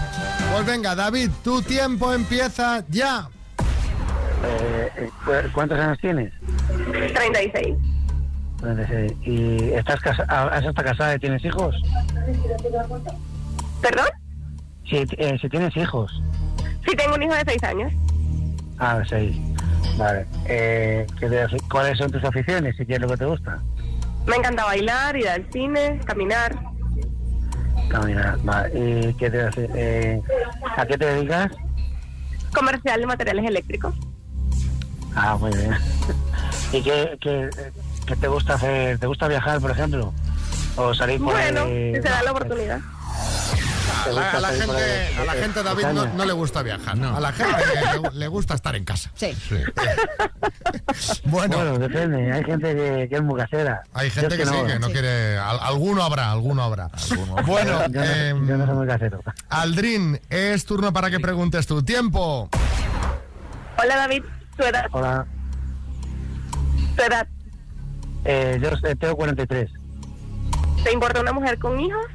[0.54, 3.28] Pues venga, David, tu tiempo empieza ya.
[4.46, 6.32] Eh, eh, ¿cu- ¿Cuántos años tienes?
[7.14, 7.76] 36.
[8.62, 9.14] Treinta y seis.
[9.26, 11.76] ¿Y estás casa has estado casada y tienes hijos?
[13.82, 14.08] ¿Perdón?
[14.90, 16.22] Si, eh, si tienes hijos.
[16.88, 17.94] Sí, tengo un hijo de 6 años.
[18.80, 19.36] Ah, seis.
[19.98, 20.26] Vale.
[20.46, 23.60] Eh, ¿qué te hace- ¿Cuáles son tus aficiones y qué es lo que te gusta?
[24.26, 26.58] Me encanta bailar, ir al cine, caminar.
[27.90, 28.38] Caminar.
[28.44, 28.72] Vale.
[28.74, 29.70] ¿Y qué te hace?
[29.74, 30.22] Eh,
[30.78, 31.52] ¿A qué te dedicas?
[32.54, 33.96] Comercial de materiales eléctricos.
[35.16, 35.76] Ah, muy bien.
[36.72, 37.50] ¿Y qué, qué,
[38.06, 39.00] qué te gusta hacer?
[39.00, 40.14] ¿Te gusta viajar, por ejemplo?
[40.76, 42.80] ¿O salir por Bueno, si se da la oportunidad.
[44.06, 46.98] A la, a la gente, a la gente, David, no, no le gusta viajar.
[47.04, 47.54] A la gente
[48.12, 49.12] le, le gusta estar en casa.
[49.16, 49.32] Sí.
[51.26, 51.58] Bueno.
[51.58, 52.32] Bueno, depende.
[52.32, 53.84] Hay gente que, que es muy casera.
[53.94, 55.38] Hay gente que, sí, que no quiere.
[55.38, 56.90] al- alguno habrá, alguno habrá.
[57.46, 59.22] Bueno, Yo no- em, yo no soy muy casero.
[59.50, 62.50] Aldrin, es turno para que preguntes tu tiempo.
[63.82, 64.24] Hola David,
[64.58, 64.86] tu edad.
[64.92, 65.26] Hola.
[66.98, 67.28] Tu edad.
[68.26, 69.70] Eh, yo eh, tengo 43.
[70.84, 72.06] ¿Te importa una mujer con hijos?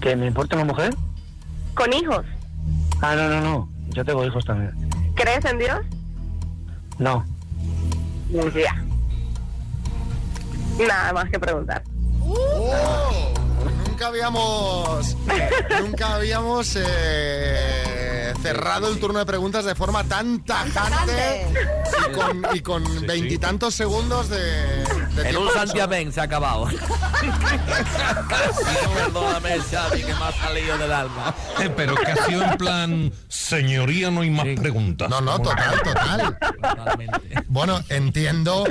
[0.00, 0.94] ¿Que me importa una mujer?
[1.74, 2.24] ¿Con hijos?
[3.00, 3.68] Ah, no, no, no.
[3.90, 4.72] Yo tengo hijos también.
[5.14, 5.80] ¿Crees en Dios?
[6.98, 7.24] No.
[8.54, 8.84] Ya.
[10.86, 11.82] Nada más que preguntar.
[12.20, 13.34] Oh,
[13.86, 15.16] nunca habíamos.
[15.82, 21.46] nunca habíamos eh, cerrado el turno de preguntas de forma tan tajante
[22.08, 24.38] y con, y con veintitantos segundos de,
[25.14, 26.66] de En un santiamén se ha acabado.
[28.94, 31.34] Perdóname, Xavi, que me ha salido del alma.
[31.60, 35.08] Eh, pero que ha sido en plan, señoría, no hay más preguntas.
[35.10, 36.38] No, no, total, total.
[37.48, 38.64] Bueno, entiendo.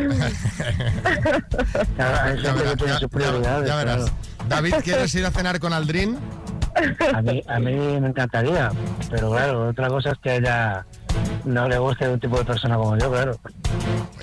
[1.98, 2.41] Ya verás,
[2.80, 4.12] ya- ya.
[4.48, 6.17] David, ¿quieres ir a cenar con Aldrin?
[7.13, 8.72] A mí, a mí me encantaría,
[9.10, 10.86] pero claro, otra cosa es que ella
[11.46, 13.40] no le guste un tipo de persona como yo, claro.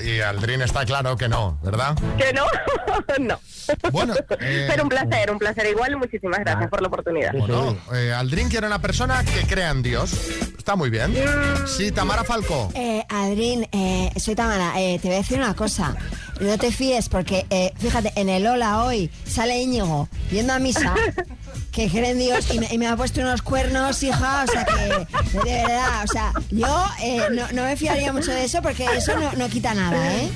[0.05, 1.97] Y Aldrin está claro que no, ¿verdad?
[2.19, 2.45] ¿Que no?
[3.21, 3.38] no.
[3.90, 7.33] Bueno, eh, Pero un placer, un placer igual y muchísimas gracias por la oportunidad.
[7.33, 10.12] Bueno, eh, Aldrin quiere una persona que crea en Dios.
[10.64, 11.14] Está muy bien.
[11.67, 12.71] Sí, Tamara Falco.
[12.75, 15.95] Eh, Adrín, eh, soy Tamara, eh, te voy a decir una cosa.
[16.40, 20.94] No te fíes porque, eh, fíjate, en el Hola hoy sale Íñigo yendo a misa,
[21.73, 25.55] que cree en Dios y me, ha puesto unos cuernos, hija, o sea que, de
[25.62, 29.33] verdad, o sea, yo eh, no, no me fiaría mucho de eso porque eso no,
[29.33, 30.29] no quita nada, ¿eh?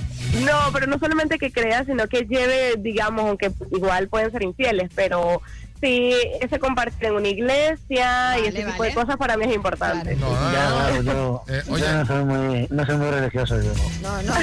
[0.45, 4.91] No, pero no solamente que crea, sino que lleve, digamos, aunque igual pueden ser infieles,
[4.95, 5.41] pero
[5.81, 10.17] sí, ese compartir en una iglesia y ese tipo de cosas para mí es importante.
[10.17, 10.77] No, no, Ya, no.
[10.77, 13.73] claro, yo, Eh, yo no soy muy, no soy muy religioso yo.
[14.03, 14.35] No, no,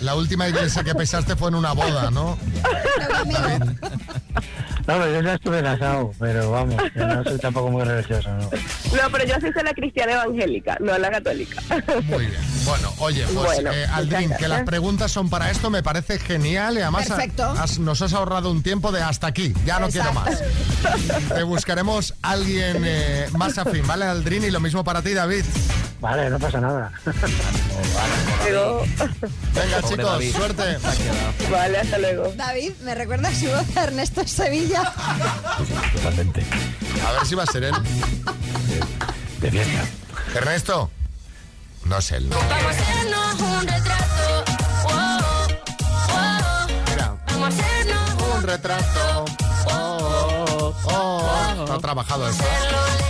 [0.00, 2.36] La última iglesia que pisaste fue en una boda, ¿no?
[4.86, 8.42] No, pero yo ya estuve casado, pero vamos, que no soy tampoco muy religioso, ¿no?
[8.44, 11.60] No, pero yo sí soy la cristiana evangélica, no la católica.
[12.04, 12.40] Muy bien.
[12.64, 16.78] Bueno, oye, pues Bueno, eh, Aldrin, que las preguntas son para esto, me parece genial
[16.78, 17.44] y además Perfecto.
[17.58, 20.40] has- nos has ahorrado un tiempo de hasta aquí, ya no quiero más.
[21.34, 24.44] Te buscaremos alguien eh, más afín, ¿vale, Aldrin?
[24.44, 25.44] Y lo mismo para ti, David.
[26.00, 26.92] Vale, no pasa nada.
[28.48, 28.82] Luego-
[29.54, 30.32] Venga, Pobre chicos, David.
[30.36, 30.62] suerte.
[31.50, 32.32] Vale, hasta luego.
[32.36, 34.75] David, ¿me recuerda su voz a Ernesto Sevilla?
[35.94, 36.44] Totalmente.
[37.06, 37.74] A ver si va a ser él.
[39.40, 39.84] De fiesta.
[40.34, 40.90] Ernesto.
[41.84, 42.28] No es él.
[42.28, 44.44] Vamos a hacernos un retrato.
[44.84, 45.46] Oh, oh,
[46.10, 46.66] oh.
[46.90, 49.24] Mira, Vamos a hacernos un retrato.
[49.66, 49.98] Oh,
[50.50, 51.64] oh, oh.
[51.66, 52.44] No ha trabajado eso.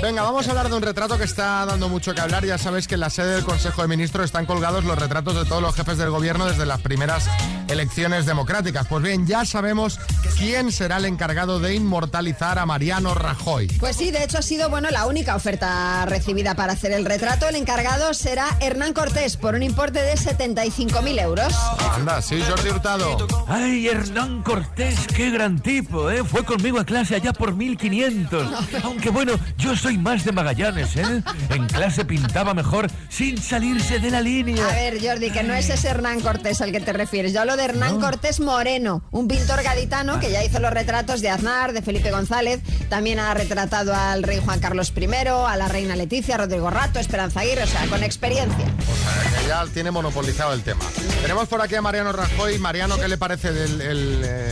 [0.03, 2.45] Venga, vamos a hablar de un retrato que está dando mucho que hablar.
[2.45, 5.45] Ya sabéis que en la sede del Consejo de Ministros están colgados los retratos de
[5.47, 7.27] todos los jefes del gobierno desde las primeras
[7.69, 8.87] elecciones democráticas.
[8.87, 9.99] Pues bien, ya sabemos
[10.39, 13.69] quién será el encargado de inmortalizar a Mariano Rajoy.
[13.79, 17.49] Pues sí, de hecho ha sido bueno la única oferta recibida para hacer el retrato.
[17.49, 21.55] El encargado será Hernán Cortés por un importe de 75.000 euros.
[21.95, 23.27] Anda, sí, Jordi Hurtado.
[23.49, 26.23] Ay, Hernán Cortés, qué gran tipo, ¿eh?
[26.25, 28.83] Fue conmigo a clase allá por 1500.
[28.85, 31.23] Aunque bueno, yo soy más de Magallanes, ¿eh?
[31.51, 34.67] En clase pintaba mejor sin salirse de la A línea.
[34.69, 37.33] ver, Jordi, que no es ese Hernán Cortés al que te refieres.
[37.33, 41.31] Yo hablo de Hernán Cortés Moreno, un pintor gaditano que ya hizo los retratos de
[41.31, 42.61] Aznar, de Felipe González.
[42.89, 47.41] También ha retratado al rey Juan Carlos I, a la reina Leticia, Rodrigo Rato, Esperanza
[47.41, 48.65] Aguirre, o sea, con experiencia.
[48.65, 50.85] O sea, que ya tiene monopolizado el tema.
[51.23, 52.59] Tenemos por aquí a Mariano Rajoy.
[52.59, 54.51] Mariano, ¿qué le parece del, el, eh,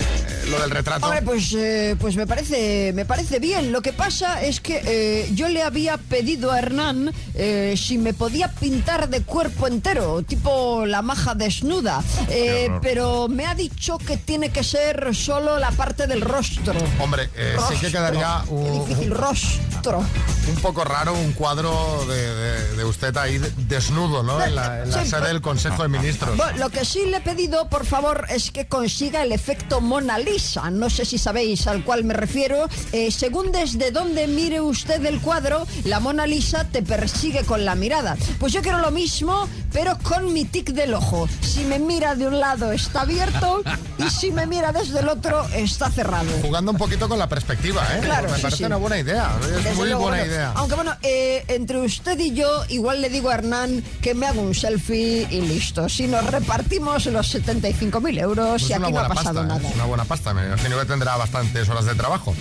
[0.48, 1.06] lo del retrato?
[1.06, 3.72] Hombre, pues, eh, pues me parece, me parece bien.
[3.72, 8.14] Lo que pasa es que eh, yo le había pedido a Hernán eh, si me
[8.14, 12.02] podía pintar de cuerpo entero, tipo la maja desnuda.
[12.28, 16.74] Eh, pero me ha dicho que tiene que ser solo la parte del rostro.
[17.00, 17.90] Hombre, eh, sí que Rostro.
[17.90, 20.04] quedaría Qué un, difícil, rostro.
[20.48, 24.42] un poco raro un cuadro de, de- de usted ahí de- desnudo, ¿no?
[24.42, 26.36] En la, en la Sí, sede del Consejo de Ministros.
[26.36, 30.18] Bueno, lo que sí le he pedido, por favor, es que consiga el efecto Mona
[30.18, 30.33] Lisa.
[30.72, 32.68] No sé si sabéis al cual me refiero.
[32.90, 37.76] Eh, según desde donde mire usted el cuadro, la Mona Lisa te persigue con la
[37.76, 38.16] mirada.
[38.40, 41.28] Pues yo quiero lo mismo, pero con mi tic del ojo.
[41.40, 43.60] Si me mira de un lado está abierto
[43.98, 46.30] y si me mira desde el otro está cerrado.
[46.42, 48.00] Jugando un poquito con la perspectiva, ¿eh?
[48.00, 48.64] Claro, Me sí, parece sí.
[48.64, 49.36] una buena idea.
[49.42, 50.52] Es Desde muy luego, buena bueno, idea.
[50.54, 54.40] Aunque bueno, eh, entre usted y yo, igual le digo a Hernán que me haga
[54.40, 55.88] un selfie y listo.
[55.88, 59.68] Si nos repartimos los 75.000 euros Pues y aquí no ha pasado pasta, nada.
[59.68, 60.32] es una buena pasta.
[60.32, 62.32] Me imagino que tendrá bastantes horas de trabajo.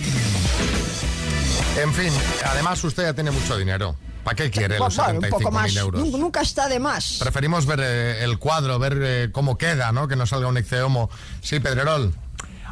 [1.82, 2.12] En fin,
[2.44, 3.96] además usted ya tiene mucho dinero.
[4.24, 5.70] ¿Para qué quiere los Bueno, un poco más.
[5.72, 6.02] 75.000 euros?
[6.02, 7.18] Nun- Nunca está de más.
[7.20, 10.08] Preferimos ver eh, el cuadro, ver eh, cómo queda, ¿no?
[10.08, 11.10] Que no salga un ecceomo.
[11.42, 12.14] Sí, Pedrerol.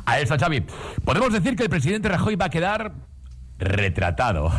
[0.07, 0.65] A eso, Xavi.
[1.05, 2.93] Podemos decir que el presidente Rajoy va a quedar
[3.59, 4.51] retratado.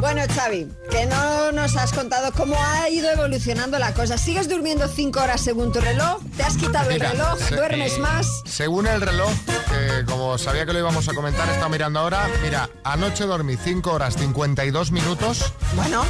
[0.00, 4.16] Bueno, Xavi, que no nos has contado cómo ha ido evolucionando la cosa.
[4.18, 6.22] ¿Sigues durmiendo 5 horas según tu reloj?
[6.36, 7.38] ¿Te has quitado Mira, el reloj?
[7.50, 8.26] ¿Duermes más?
[8.46, 12.28] Según el reloj, que como sabía que lo íbamos a comentar, está mirando ahora.
[12.42, 15.52] Mira, anoche dormí 5 horas 52 minutos.
[15.74, 16.04] Bueno,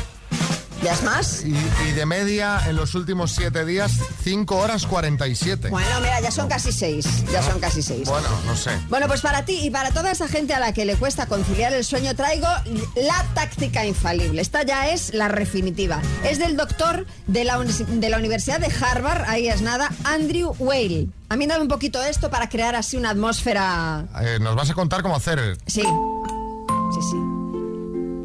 [0.83, 1.45] ¿ya es más?
[1.45, 1.55] Y,
[1.89, 5.69] y de media, en los últimos 7 días, 5 horas 47.
[5.71, 7.25] Bueno, mira, ya son casi 6.
[7.33, 8.09] Ya son casi 6.
[8.09, 8.71] Bueno, no sé.
[8.89, 11.73] Bueno, pues para ti y para toda esa gente a la que le cuesta conciliar
[11.73, 12.47] el sueño, traigo
[12.97, 14.41] la táctica infalible.
[14.41, 16.01] Esta ya es la definitiva.
[16.25, 21.09] Es del doctor de la, de la Universidad de Harvard, ahí es nada, Andrew Whale.
[21.31, 24.07] A mí dame un poquito esto para crear así una atmósfera...
[24.23, 25.59] Eh, Nos vas a contar cómo hacer.
[25.67, 27.17] Sí, sí, sí.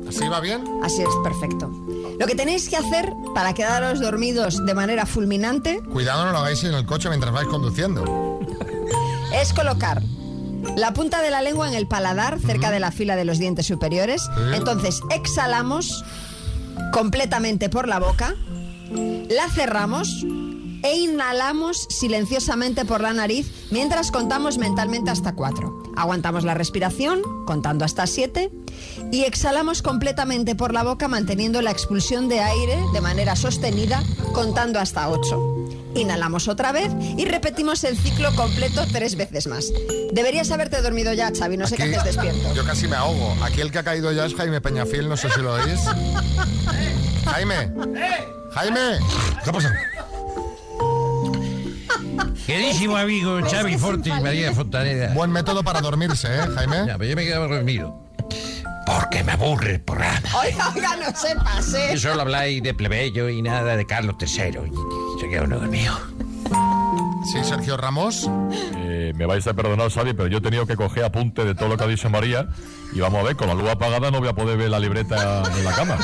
[0.07, 0.63] ¿Así va bien?
[0.83, 1.69] Así es, perfecto.
[2.19, 6.63] Lo que tenéis que hacer para quedaros dormidos de manera fulminante Cuidado, no lo hagáis
[6.63, 8.39] en el coche mientras vais conduciendo.
[9.33, 10.01] es colocar
[10.77, 13.65] la punta de la lengua en el paladar, cerca de la fila de los dientes
[13.65, 14.29] superiores.
[14.53, 16.03] Entonces exhalamos
[16.91, 18.35] completamente por la boca,
[19.29, 20.25] la cerramos
[20.83, 25.81] e inhalamos silenciosamente por la nariz mientras contamos mentalmente hasta cuatro.
[25.95, 28.51] Aguantamos la respiración contando hasta siete
[29.11, 34.79] y exhalamos completamente por la boca manteniendo la expulsión de aire de manera sostenida contando
[34.79, 35.49] hasta ocho.
[35.95, 39.71] Inhalamos otra vez y repetimos el ciclo completo tres veces más.
[40.11, 42.53] Deberías haberte dormido ya, Xavi, no sé qué haces despierto.
[42.53, 43.35] Yo casi me ahogo.
[43.43, 45.81] Aquí el que ha caído ya es Jaime Peñafiel, no sé si lo oís.
[47.25, 47.71] Jaime.
[48.51, 48.99] Jaime.
[49.43, 49.73] ¿Qué ha pasado?
[52.45, 55.13] Queridísimo amigo Xavi Fortis, María Fontaneda.
[55.13, 56.85] Buen método para dormirse, ¿eh, Jaime?
[56.87, 58.03] Ya, pero yo me quedo dormido.
[58.85, 60.19] Porque me aburre el programa.
[60.41, 61.93] Oiga, oiga, no se pase.
[61.93, 64.27] Y solo habláis de plebeyo y nada de Carlos III.
[64.27, 65.97] Y se queda uno dormido.
[67.31, 68.29] Sí, Sergio Ramos.
[68.75, 71.69] Eh, me vais a perdonar, Xavi, pero yo he tenido que coger apunte de todo
[71.69, 72.49] lo que ha dicho María
[72.93, 75.43] y vamos a ver, con la luz apagada no voy a poder ver la libreta
[75.57, 75.97] en la cama.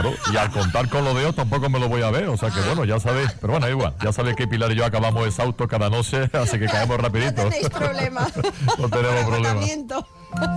[0.00, 2.50] Claro, y al contar con los dedos tampoco me lo voy a ver, o sea
[2.50, 5.68] que bueno, ya sabéis, pero bueno, igual, ya sabéis que Pilar y yo acabamos exhaustos
[5.68, 7.42] cada noche, así que caemos rapidito.
[7.42, 8.26] Tenéis problema.
[8.78, 9.60] no tenemos problema.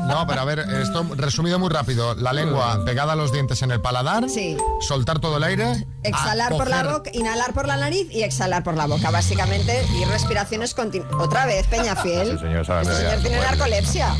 [0.07, 2.15] No, pero a ver, esto resumido muy rápido.
[2.15, 4.29] La lengua pegada a los dientes en el paladar.
[4.29, 4.55] Sí.
[4.81, 5.87] Soltar todo el aire.
[6.03, 9.83] Exhalar por la boca, inhalar por la nariz y exhalar por la boca, básicamente.
[9.99, 11.11] Y respiraciones continuas.
[11.17, 12.37] Otra vez, Peñafiel.
[12.37, 14.15] Sí, señor, sabe, Este señor tiene narcolepsia.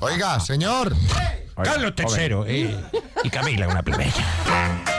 [0.00, 0.94] Oiga, señor.
[1.56, 2.76] Carlos III eh,
[3.24, 4.91] y Camila, una plebeya.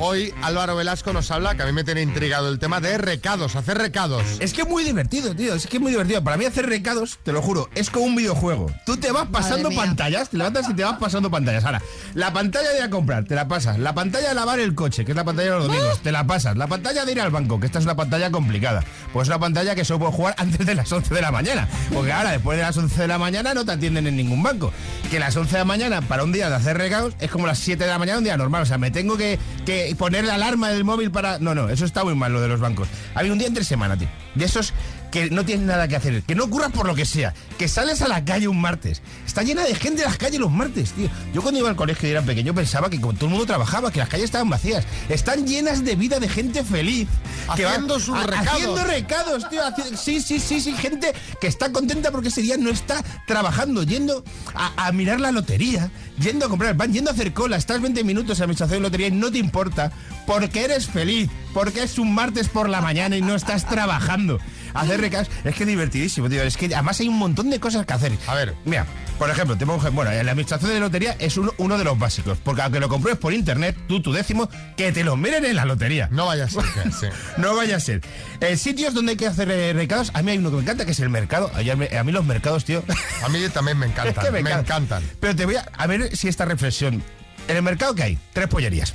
[0.00, 3.56] Hoy Álvaro Velasco nos habla, que a mí me tiene intrigado el tema de recados,
[3.56, 4.22] hacer recados.
[4.38, 5.54] Es que es muy divertido, tío.
[5.54, 6.22] Es que es muy divertido.
[6.22, 8.70] Para mí hacer recados, te lo juro, es como un videojuego.
[8.86, 11.64] Tú te vas pasando pantallas, te levantas y te vas pasando pantallas.
[11.64, 11.82] Ahora,
[12.14, 13.78] la pantalla de ir a comprar, te la pasas.
[13.80, 16.24] La pantalla de lavar el coche, que es la pantalla de los domingos, te la
[16.26, 16.56] pasas.
[16.56, 18.84] La pantalla de ir al banco, que esta es una pantalla complicada.
[19.12, 21.68] Pues es una pantalla que solo puedes jugar antes de las 11 de la mañana.
[21.92, 24.72] Porque ahora, después de las 11 de la mañana, no te atienden en ningún banco.
[25.10, 27.58] Que las 11 de la mañana para un día de hacer recados es como las
[27.58, 28.62] 7 de la mañana un día normal.
[28.62, 31.38] O sea, me tengo que, que poner la alarma del móvil para.
[31.38, 32.88] No, no, eso está muy mal lo de los bancos.
[33.14, 34.08] Había un día entre semana, tío.
[34.34, 34.72] De esos
[35.10, 38.02] que no tienes nada que hacer, que no ocurra por lo que sea, que sales
[38.02, 39.02] a la calle un martes.
[39.26, 41.08] Está llena de gente las calles los martes, tío.
[41.34, 43.90] Yo cuando iba al colegio y era pequeño pensaba que como todo el mundo trabajaba,
[43.90, 44.84] que las calles estaban vacías.
[45.08, 47.08] Están llenas de vida de gente feliz.
[47.56, 48.48] que va- Haciendo sus a- recados.
[48.52, 49.62] Haciendo recados, tío.
[49.62, 50.72] haci- Sí, sí, sí, sí.
[50.74, 54.22] Gente que está contenta porque ese día no está trabajando, yendo
[54.54, 55.90] a, a mirar la lotería,
[56.20, 57.56] yendo a comprar pan, yendo a hacer cola.
[57.56, 59.92] Estás 20 minutos en la administración de lotería y no te importa
[60.26, 64.38] porque eres feliz, porque es un martes por la mañana y no estás trabajando.
[64.74, 66.42] Hacer recados es que es divertidísimo, tío.
[66.42, 68.12] Es que además hay un montón de cosas que hacer.
[68.26, 68.86] A ver, mira,
[69.18, 72.38] por ejemplo, te pongo, bueno, la administración de lotería es uno, uno de los básicos,
[72.42, 75.64] porque aunque lo compruebes por internet, tú, tu décimo, que te lo miren en la
[75.64, 76.08] lotería.
[76.12, 76.62] No vaya a ser
[77.00, 77.06] sí.
[77.36, 78.00] No vaya a ser.
[78.40, 80.84] Eh, sitios donde hay que hacer eh, recados, a mí hay uno que me encanta,
[80.84, 81.50] que es el mercado.
[81.54, 82.82] A mí, a mí los mercados, tío.
[83.24, 84.60] A mí también me encantan, Es que me encanta.
[84.60, 85.02] encantan.
[85.20, 87.02] Pero te voy a, a ver si esta reflexión.
[87.48, 88.94] En el mercado que hay, tres pollerías.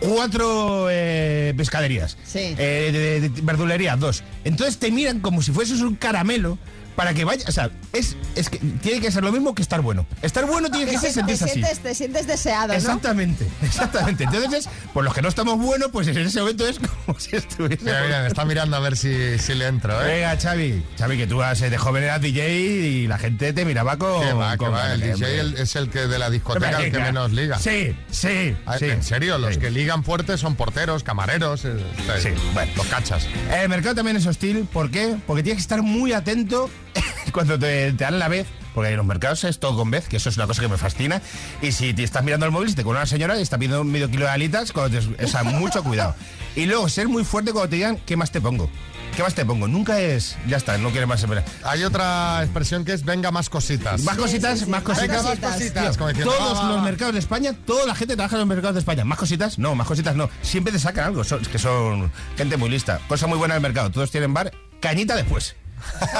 [0.00, 2.16] Cuatro eh, pescaderías.
[2.24, 2.54] Sí.
[2.58, 4.22] Eh, de, de- de verdulería, dos.
[4.44, 6.58] Entonces te miran como si fueses un caramelo
[6.96, 7.44] para que vaya.
[7.48, 10.06] O sea, es, es que tiene que ser lo mismo que estar bueno.
[10.22, 11.52] Estar bueno tiene que, Que ser te, sentirse así.
[11.54, 12.74] sientes, te sientes deseado, ¿no?
[12.74, 14.24] Exactamente, exactamente.
[14.24, 17.36] Entonces, es, por los que no estamos buenos, pues en ese momento es como si
[17.36, 17.84] estuviese.
[17.84, 20.14] Mira, mira, me está mirando a ver si, si le entro, ¿eh?
[20.20, 20.84] Venga, Xavi.
[20.98, 24.20] Xavi, que tú vas, eh, de joven eras DJ y la gente te miraba con.
[24.22, 25.00] Que va, el.
[25.00, 27.58] DJ el- es el que de la discoteca el que menos liga.
[27.58, 28.86] Sí, sí, Ah, sí.
[28.86, 31.76] En serio, los que ligan fuerte son porteros, camareros, eh,
[32.20, 32.72] Sí, bueno.
[32.76, 33.26] los cachas.
[33.52, 34.66] El mercado también es hostil.
[34.72, 35.16] ¿Por qué?
[35.26, 36.70] Porque tienes que estar muy atento
[37.32, 38.46] cuando te, te dan la vez.
[38.74, 40.78] Porque en los mercados es todo con vez, que eso es una cosa que me
[40.78, 41.20] fascina.
[41.60, 43.82] Y si te estás mirando el móvil, si te con una señora y está pidiendo
[43.82, 46.14] medio kilo de alitas, cuando te- o sea, mucho cuidado.
[46.54, 48.70] Y luego ser muy fuerte cuando te digan, ¿qué más te pongo?
[49.16, 49.66] ¿Qué más te pongo?
[49.66, 51.44] Nunca es, ya está, no quiere más esperar.
[51.64, 54.00] Hay otra expresión que es venga más cositas.
[54.04, 55.08] Más cositas, más cositas.
[55.08, 55.82] Venga más cositas.
[55.90, 56.82] Tío, como diciendo, todos va, va, los va.
[56.82, 59.04] mercados de España, toda la gente trabaja en los mercados de España.
[59.04, 59.58] ¿Más cositas?
[59.58, 60.30] No, más cositas no.
[60.42, 61.24] Siempre te sacan algo.
[61.24, 63.00] Son, es que son gente muy lista.
[63.08, 63.90] Cosa muy buena del mercado.
[63.90, 65.56] Todos tienen bar, cañita después.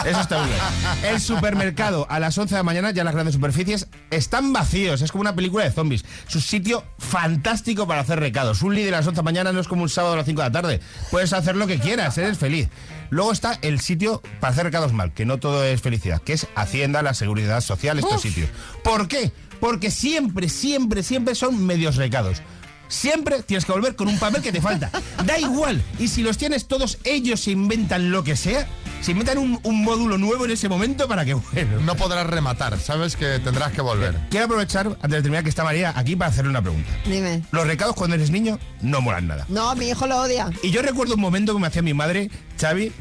[0.04, 0.58] Eso está bien.
[1.04, 5.02] El supermercado a las 11 de la mañana, ya las grandes superficies, están vacíos.
[5.02, 6.04] Es como una película de zombies.
[6.28, 8.62] Es un sitio fantástico para hacer recados.
[8.62, 10.26] Un líder a las 11 de la mañana no es como un sábado a las
[10.26, 10.80] 5 de la tarde.
[11.10, 12.68] Puedes hacer lo que quieras, eres feliz.
[13.10, 16.46] Luego está el sitio para hacer recados mal, que no todo es felicidad, que es
[16.54, 18.48] Hacienda, la Seguridad Social, estos sitios.
[18.84, 19.32] ¿Por qué?
[19.60, 22.40] Porque siempre, siempre, siempre son medios recados.
[22.88, 24.90] Siempre tienes que volver con un papel que te falta.
[25.24, 25.82] Da igual.
[25.98, 28.66] Y si los tienes todos, ellos se inventan lo que sea.
[29.00, 31.80] Se inventan un, un módulo nuevo en ese momento para que, bueno.
[31.80, 34.14] No podrás rematar, sabes que tendrás que volver.
[34.28, 36.90] Quiero aprovechar, antes de terminar, que está María aquí para hacerle una pregunta.
[37.06, 37.42] Dime.
[37.50, 39.46] Los recados cuando eres niño no molan nada.
[39.48, 40.50] No, mi hijo lo odia.
[40.62, 42.30] Y yo recuerdo un momento que me hacía mi madre,
[42.60, 42.92] Xavi,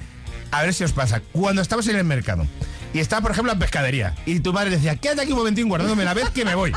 [0.51, 2.47] a ver si os pasa, cuando estabas en el mercado
[2.93, 6.03] y estaba, por ejemplo, en pescadería y tu madre decía, quédate aquí un momentín guardándome
[6.03, 6.73] la vez que me voy.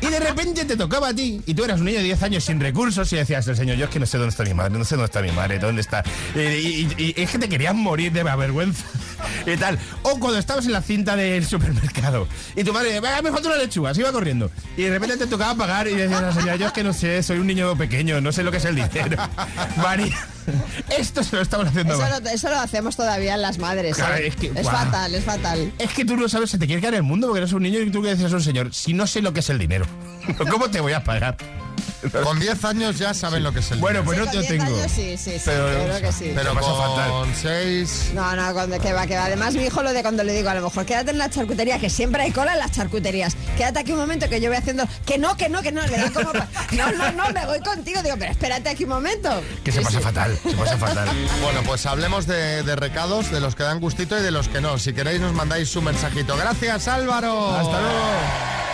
[0.00, 2.44] Y de repente te tocaba a ti y tú eras un niño de 10 años
[2.44, 4.78] sin recursos y decías, el señor, yo es que no sé dónde está mi madre,
[4.78, 6.04] no sé dónde está mi madre, dónde está.
[6.34, 8.84] Y, es que te querías morir de vergüenza
[9.46, 9.78] y tal.
[10.02, 13.56] O cuando estabas en la cinta del supermercado y tu madre, "Venga, me falta una
[13.56, 14.50] lechuga, se iba corriendo.
[14.76, 17.38] Y de repente te tocaba pagar y decías, señora, yo es que no sé, soy
[17.38, 19.16] un niño pequeño, no sé lo que es el dinero.
[19.78, 20.16] María,
[20.98, 22.22] esto se lo estamos haciendo Eso mal.
[22.22, 23.96] lo, eso lo hacemos todavía en las madres.
[23.96, 24.28] Claro, ¿eh?
[24.28, 24.76] es que- es guau.
[24.76, 25.72] fatal, es fatal.
[25.78, 27.80] Es que tú no sabes, se te quiere caer el mundo porque eres un niño
[27.80, 29.86] y tú que decías a un señor, si no sé lo que es el dinero,
[30.50, 31.36] ¿cómo te voy a pagar?
[32.22, 34.50] Con 10 años ya saben lo que es el Bueno, pues no con te 10
[34.52, 34.64] tengo.
[34.78, 36.32] años sí, sí, sí, Pero- creo que sí.
[36.34, 37.10] Pero Te pasa fatal.
[37.10, 38.10] con 6...
[38.14, 39.24] No, no, cuando, que va, que va.
[39.24, 41.78] Además, mi hijo lo de cuando le digo, a lo mejor quédate en la charcutería,
[41.78, 43.36] que siempre hay cola en las charcuterías.
[43.56, 44.84] Quédate aquí un momento que yo voy haciendo.
[45.06, 45.80] Que no, que no, que no.
[45.86, 46.30] Le da como.
[46.72, 48.02] No, no, no, me voy contigo.
[48.02, 49.42] Digo, pero espérate aquí un momento.
[49.64, 51.08] Que se pasa fatal, se pasa fatal.
[51.42, 54.60] Bueno, pues hablemos de, de recados, de los que dan gustito y de los que
[54.60, 54.78] no.
[54.78, 56.36] Si queréis nos mandáis su mensajito.
[56.36, 57.50] Gracias, Álvaro.
[57.54, 58.73] Hasta luego.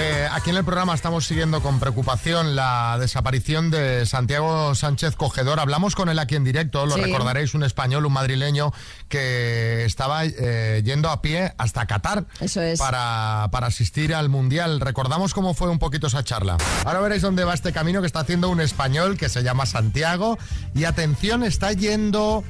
[0.00, 5.58] Eh, aquí en el programa estamos siguiendo con preocupación la desaparición de Santiago Sánchez Cogedor.
[5.58, 7.00] Hablamos con él aquí en directo, lo Sí.
[7.00, 8.72] recordaréis, un español, un madrileño
[9.08, 12.78] que estaba eh, yendo a pie hasta Qatar Eso es.
[12.78, 14.78] para, para asistir al Mundial.
[14.80, 16.58] Recordamos cómo fue un poquito esa charla.
[16.84, 20.38] Ahora veréis dónde va este camino que está haciendo un español que se llama Santiago.
[20.76, 22.44] Y atención, está yendo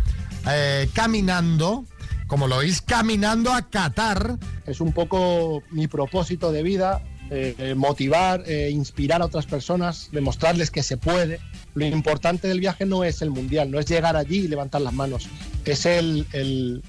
[0.47, 1.85] eh, caminando,
[2.27, 4.37] como lo oís, caminando a Qatar.
[4.67, 10.71] es un poco mi propósito de vida, eh, motivar, eh, inspirar a otras personas, demostrarles
[10.71, 11.41] que se puede.
[11.75, 14.93] Lo importante del viaje no es el mundial, no es llegar allí y levantar las
[14.93, 15.29] manos,
[15.65, 16.83] es el, el-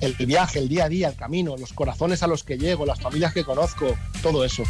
[0.00, 3.00] el viaje, el día a día, el camino, los corazones a los que llego, las
[3.00, 4.62] familias que conozco, todo eso.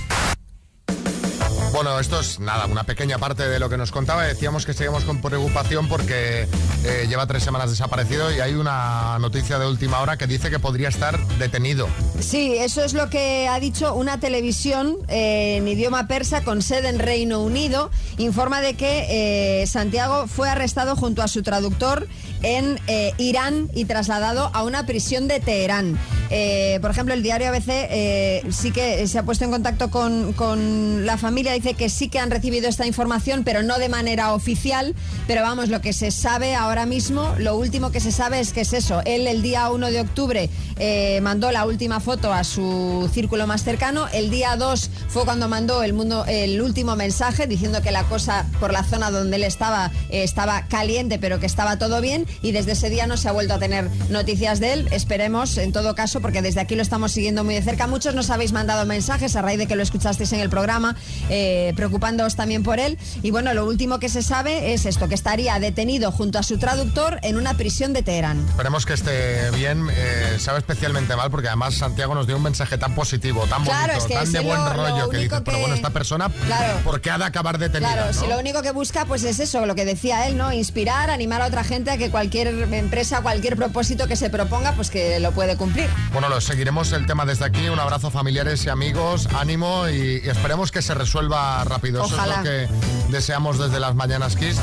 [1.76, 4.24] Bueno, esto es nada, una pequeña parte de lo que nos contaba.
[4.24, 6.48] Decíamos que seguimos con preocupación porque
[6.84, 10.58] eh, lleva tres semanas desaparecido y hay una noticia de última hora que dice que
[10.58, 11.86] podría estar detenido.
[12.18, 16.88] Sí, eso es lo que ha dicho una televisión eh, en idioma persa con sede
[16.88, 17.90] en Reino Unido.
[18.16, 22.08] Informa de que eh, Santiago fue arrestado junto a su traductor
[22.42, 25.98] en eh, Irán y trasladado a una prisión de Teherán.
[26.30, 31.18] Eh, por ejemplo, el diario ABC sí que se ha puesto en contacto con, la
[31.18, 34.94] familia, que sí que han recibido esta información, pero no de manera oficial.
[35.26, 38.62] Pero vamos, lo que se sabe ahora mismo, lo último que se sabe es que
[38.62, 39.02] es eso.
[39.04, 43.64] Él el día 1 de octubre eh, mandó la última foto a su círculo más
[43.64, 44.08] cercano.
[44.12, 48.46] El día 2 fue cuando mandó el, mundo, el último mensaje diciendo que la cosa
[48.60, 52.26] por la zona donde él estaba eh, estaba caliente, pero que estaba todo bien.
[52.42, 54.88] Y desde ese día no se ha vuelto a tener noticias de él.
[54.90, 57.86] Esperemos, en todo caso, porque desde aquí lo estamos siguiendo muy de cerca.
[57.86, 60.96] Muchos nos habéis mandado mensajes a raíz de que lo escuchasteis en el programa,
[61.30, 62.98] eh, preocupándoos también por él.
[63.22, 66.58] Y bueno, lo último que se sabe es esto, que estaría detenido junto a su
[66.58, 68.44] traductor en una prisión de Teherán.
[68.48, 69.86] Esperemos que esté bien.
[69.90, 73.94] eh, sabe especialmente mal porque además Santiago nos dio un mensaje tan positivo, tan Claro,
[73.94, 75.74] bonito, es que tan de buen lo- lo rollo que único dice, pero que- bueno,
[75.74, 76.78] esta persona, Claro.
[76.84, 77.92] ¿por qué ha de acabar detenida?
[77.92, 78.20] Claro, no?
[78.20, 80.52] si lo único que busca pues es eso, lo que decía él, ¿no?
[80.52, 84.90] Inspirar, animar a otra gente a que cualquier empresa, cualquier propósito que se proponga, pues
[84.90, 85.88] que lo puede cumplir.
[86.12, 87.68] Bueno, lo seguiremos el tema desde aquí.
[87.68, 92.02] Un abrazo familiares y amigos, ánimo y, y esperemos que se resuelva rápido.
[92.02, 92.40] Ojalá.
[92.40, 94.58] Eso es lo que deseamos desde las Mañanas Kiss.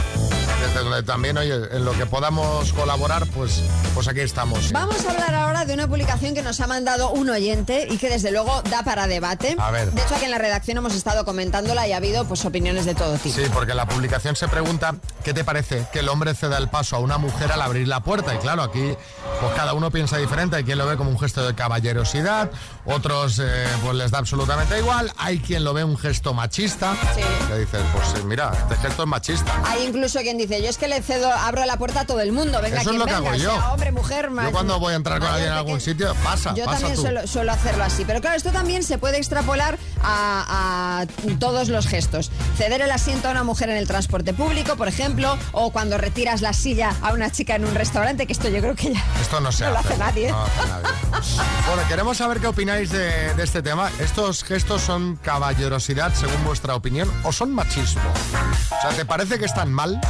[0.64, 3.62] Desde también, oye, en lo que podamos colaborar, pues,
[3.94, 4.72] pues aquí estamos.
[4.72, 8.10] Vamos a hablar ahora de una publicación que nos ha mandado un oyente y que
[8.10, 9.56] desde luego da para debate.
[9.60, 9.92] A ver.
[9.92, 12.96] De hecho, aquí en la redacción hemos estado comentándola y ha habido pues opiniones de
[12.96, 13.36] todo tipo.
[13.36, 16.96] Sí, porque la publicación se pregunta, ¿qué te parece que el hombre ceda el paso
[16.96, 18.34] a una mujer al abrir la puerta?
[18.34, 18.96] Y claro, aquí
[19.42, 20.56] pues cada uno piensa diferente.
[20.56, 22.50] Hay quien lo ve como un gesto de caballerosidad,
[22.86, 25.12] otros eh, pues les da absolutamente igual.
[25.18, 26.96] Hay quien lo ve un gesto machista.
[27.48, 29.62] Que dices, pues mira, este gesto es machista.
[29.66, 32.32] Hay incluso quien dice, yo es que le cedo, abro la puerta a todo el
[32.32, 33.52] mundo, venga Eso es lo que venga, hago yo.
[33.52, 36.66] sea hombre, mujer, Yo cuando voy a entrar con alguien en algún sitio, pasa, Yo
[36.66, 37.02] pasa también tú.
[37.02, 38.04] suelo, suelo hacerlo así.
[38.06, 41.06] Pero claro, esto también se puede extrapolar a, a
[41.40, 42.32] todos los gestos.
[42.58, 46.42] Ceder el asiento a una mujer en el transporte público, por ejemplo, o cuando retiras
[46.42, 49.40] la silla a una chica en un restaurante, que esto yo creo que ya Esto
[49.40, 49.90] no se no lo hace.
[49.90, 50.32] hace nadie.
[50.32, 50.88] No hace nadie.
[51.68, 53.90] Bueno, queremos saber qué opináis de, de este tema.
[54.00, 58.02] ¿Estos gestos son caballerosidad según vuestra opinión o son machismo?
[58.12, 60.02] O sea, ¿te parece que están mal?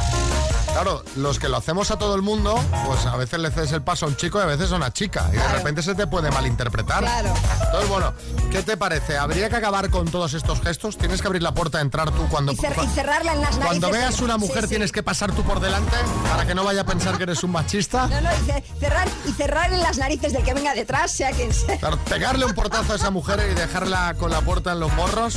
[0.72, 3.82] Claro, los que lo hacemos a todo el mundo, pues a veces le cedes el
[3.82, 5.28] paso a un chico y a veces a una chica.
[5.32, 6.98] Y de repente se te puede malinterpretar.
[7.04, 7.32] Claro.
[7.66, 8.12] Entonces, bueno,
[8.50, 9.16] ¿qué te parece?
[9.16, 10.98] ¿Habría que acabar con todos estos gestos?
[10.98, 12.50] ¿Tienes que abrir la puerta, entrar tú cuando...
[12.50, 13.66] Y, cer- y cerrarla en las narices.
[13.66, 14.68] Cuando veas una mujer Sí, sí.
[14.70, 15.96] tienes que pasar tú por delante
[16.28, 18.08] para que no vaya a pensar que eres un machista.
[18.08, 21.30] No, no, y ce- cerrar, y cerrar en las narices del que venga detrás, sea
[21.30, 21.78] quien sea.
[21.78, 25.36] Claro, pegarle un portazo a esa mujer y dejarla con la puerta en los morros.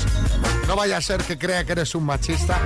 [0.68, 2.58] No vaya a ser que crea que eres un machista.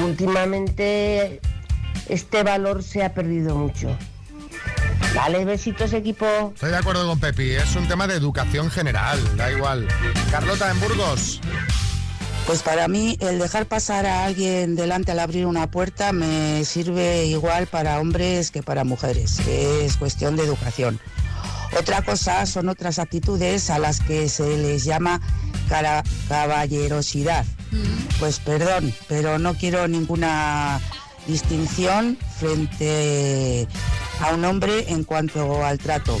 [0.00, 1.40] Últimamente
[2.08, 3.96] este valor se ha perdido mucho.
[5.14, 6.26] Vale, besitos equipo.
[6.54, 9.88] Estoy de acuerdo con Pepi, es un tema de educación general, da igual.
[10.30, 11.40] Carlota, en Burgos.
[12.46, 17.24] Pues para mí el dejar pasar a alguien delante al abrir una puerta me sirve
[17.26, 19.38] igual para hombres que para mujeres.
[19.48, 21.00] Es cuestión de educación.
[21.78, 25.20] Otra cosa son otras actitudes a las que se les llama
[25.68, 27.46] cara- caballerosidad.
[28.20, 30.80] Pues perdón, pero no quiero ninguna
[31.26, 33.66] distinción frente
[34.20, 36.18] a un hombre en cuanto al trato.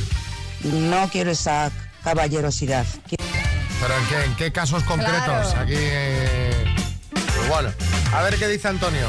[0.64, 1.70] No quiero esa
[2.02, 2.86] caballerosidad.
[3.86, 5.22] ¿Pero en qué, en qué casos concretos?
[5.24, 5.60] Claro.
[5.60, 5.74] Aquí.
[5.76, 6.64] eh,
[7.14, 7.68] pues bueno,
[8.14, 9.06] a ver qué dice Antonio.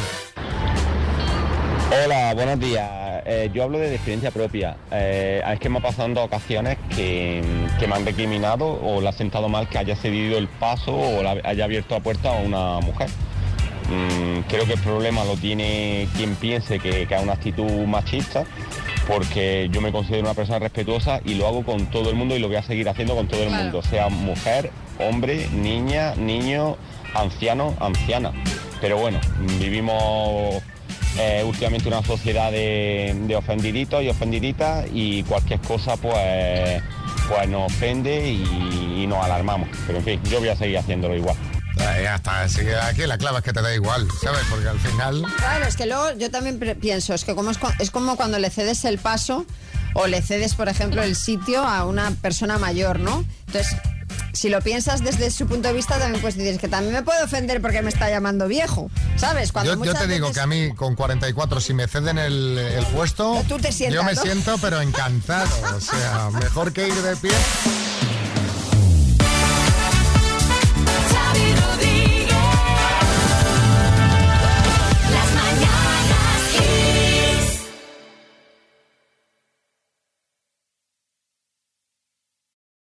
[2.04, 2.90] Hola, buenos días.
[3.26, 4.76] Eh, yo hablo de experiencia propia.
[4.92, 7.42] Eh, es que me ha pasado en dos ocasiones que,
[7.80, 11.24] que me han recriminado o le ha sentado mal que haya cedido el paso o
[11.24, 13.10] le haya abierto la puerta a una mujer.
[13.90, 18.44] Mm, creo que el problema lo tiene quien piense que, que es una actitud machista,
[19.08, 22.40] porque yo me considero una persona respetuosa y lo hago con todo el mundo y
[22.40, 23.64] lo voy a seguir haciendo con todo el Claro.
[23.64, 26.78] mundo, sea mujer, hombre, niña, niño,
[27.14, 28.32] anciano, anciana.
[28.82, 29.20] Pero bueno,
[29.60, 30.62] vivimos
[31.20, 36.82] eh, últimamente una sociedad de, de ofendiditos y ofendiditas y cualquier cosa pues,
[37.30, 39.70] pues nos ofende y, y nos alarmamos.
[39.88, 41.36] Pero en fin, yo voy a seguir haciéndolo igual.
[41.78, 44.42] Eh, ya está, sí, aquí la clave es que te da igual, ¿sabes?
[44.50, 45.24] Porque al final.
[45.38, 48.50] Claro, es que luego yo también pienso, es que como es, es como cuando le
[48.50, 49.46] cedes el paso
[49.94, 53.26] o le cedes, por ejemplo, el sitio a una persona mayor, ¿no?
[53.48, 53.76] Entonces,
[54.34, 57.24] si lo piensas desde su punto de vista, también puedes decir que también me puede
[57.24, 59.52] ofender porque me está llamando viejo, ¿sabes?
[59.52, 62.86] Cuando Yo, te digo veces- que a mí con 44, si me ceden el, el
[62.88, 64.22] puesto, Tú te sientas, yo me ¿no?
[64.22, 65.50] siento pero encantado.
[65.76, 67.32] O sea, mejor que ir de pie.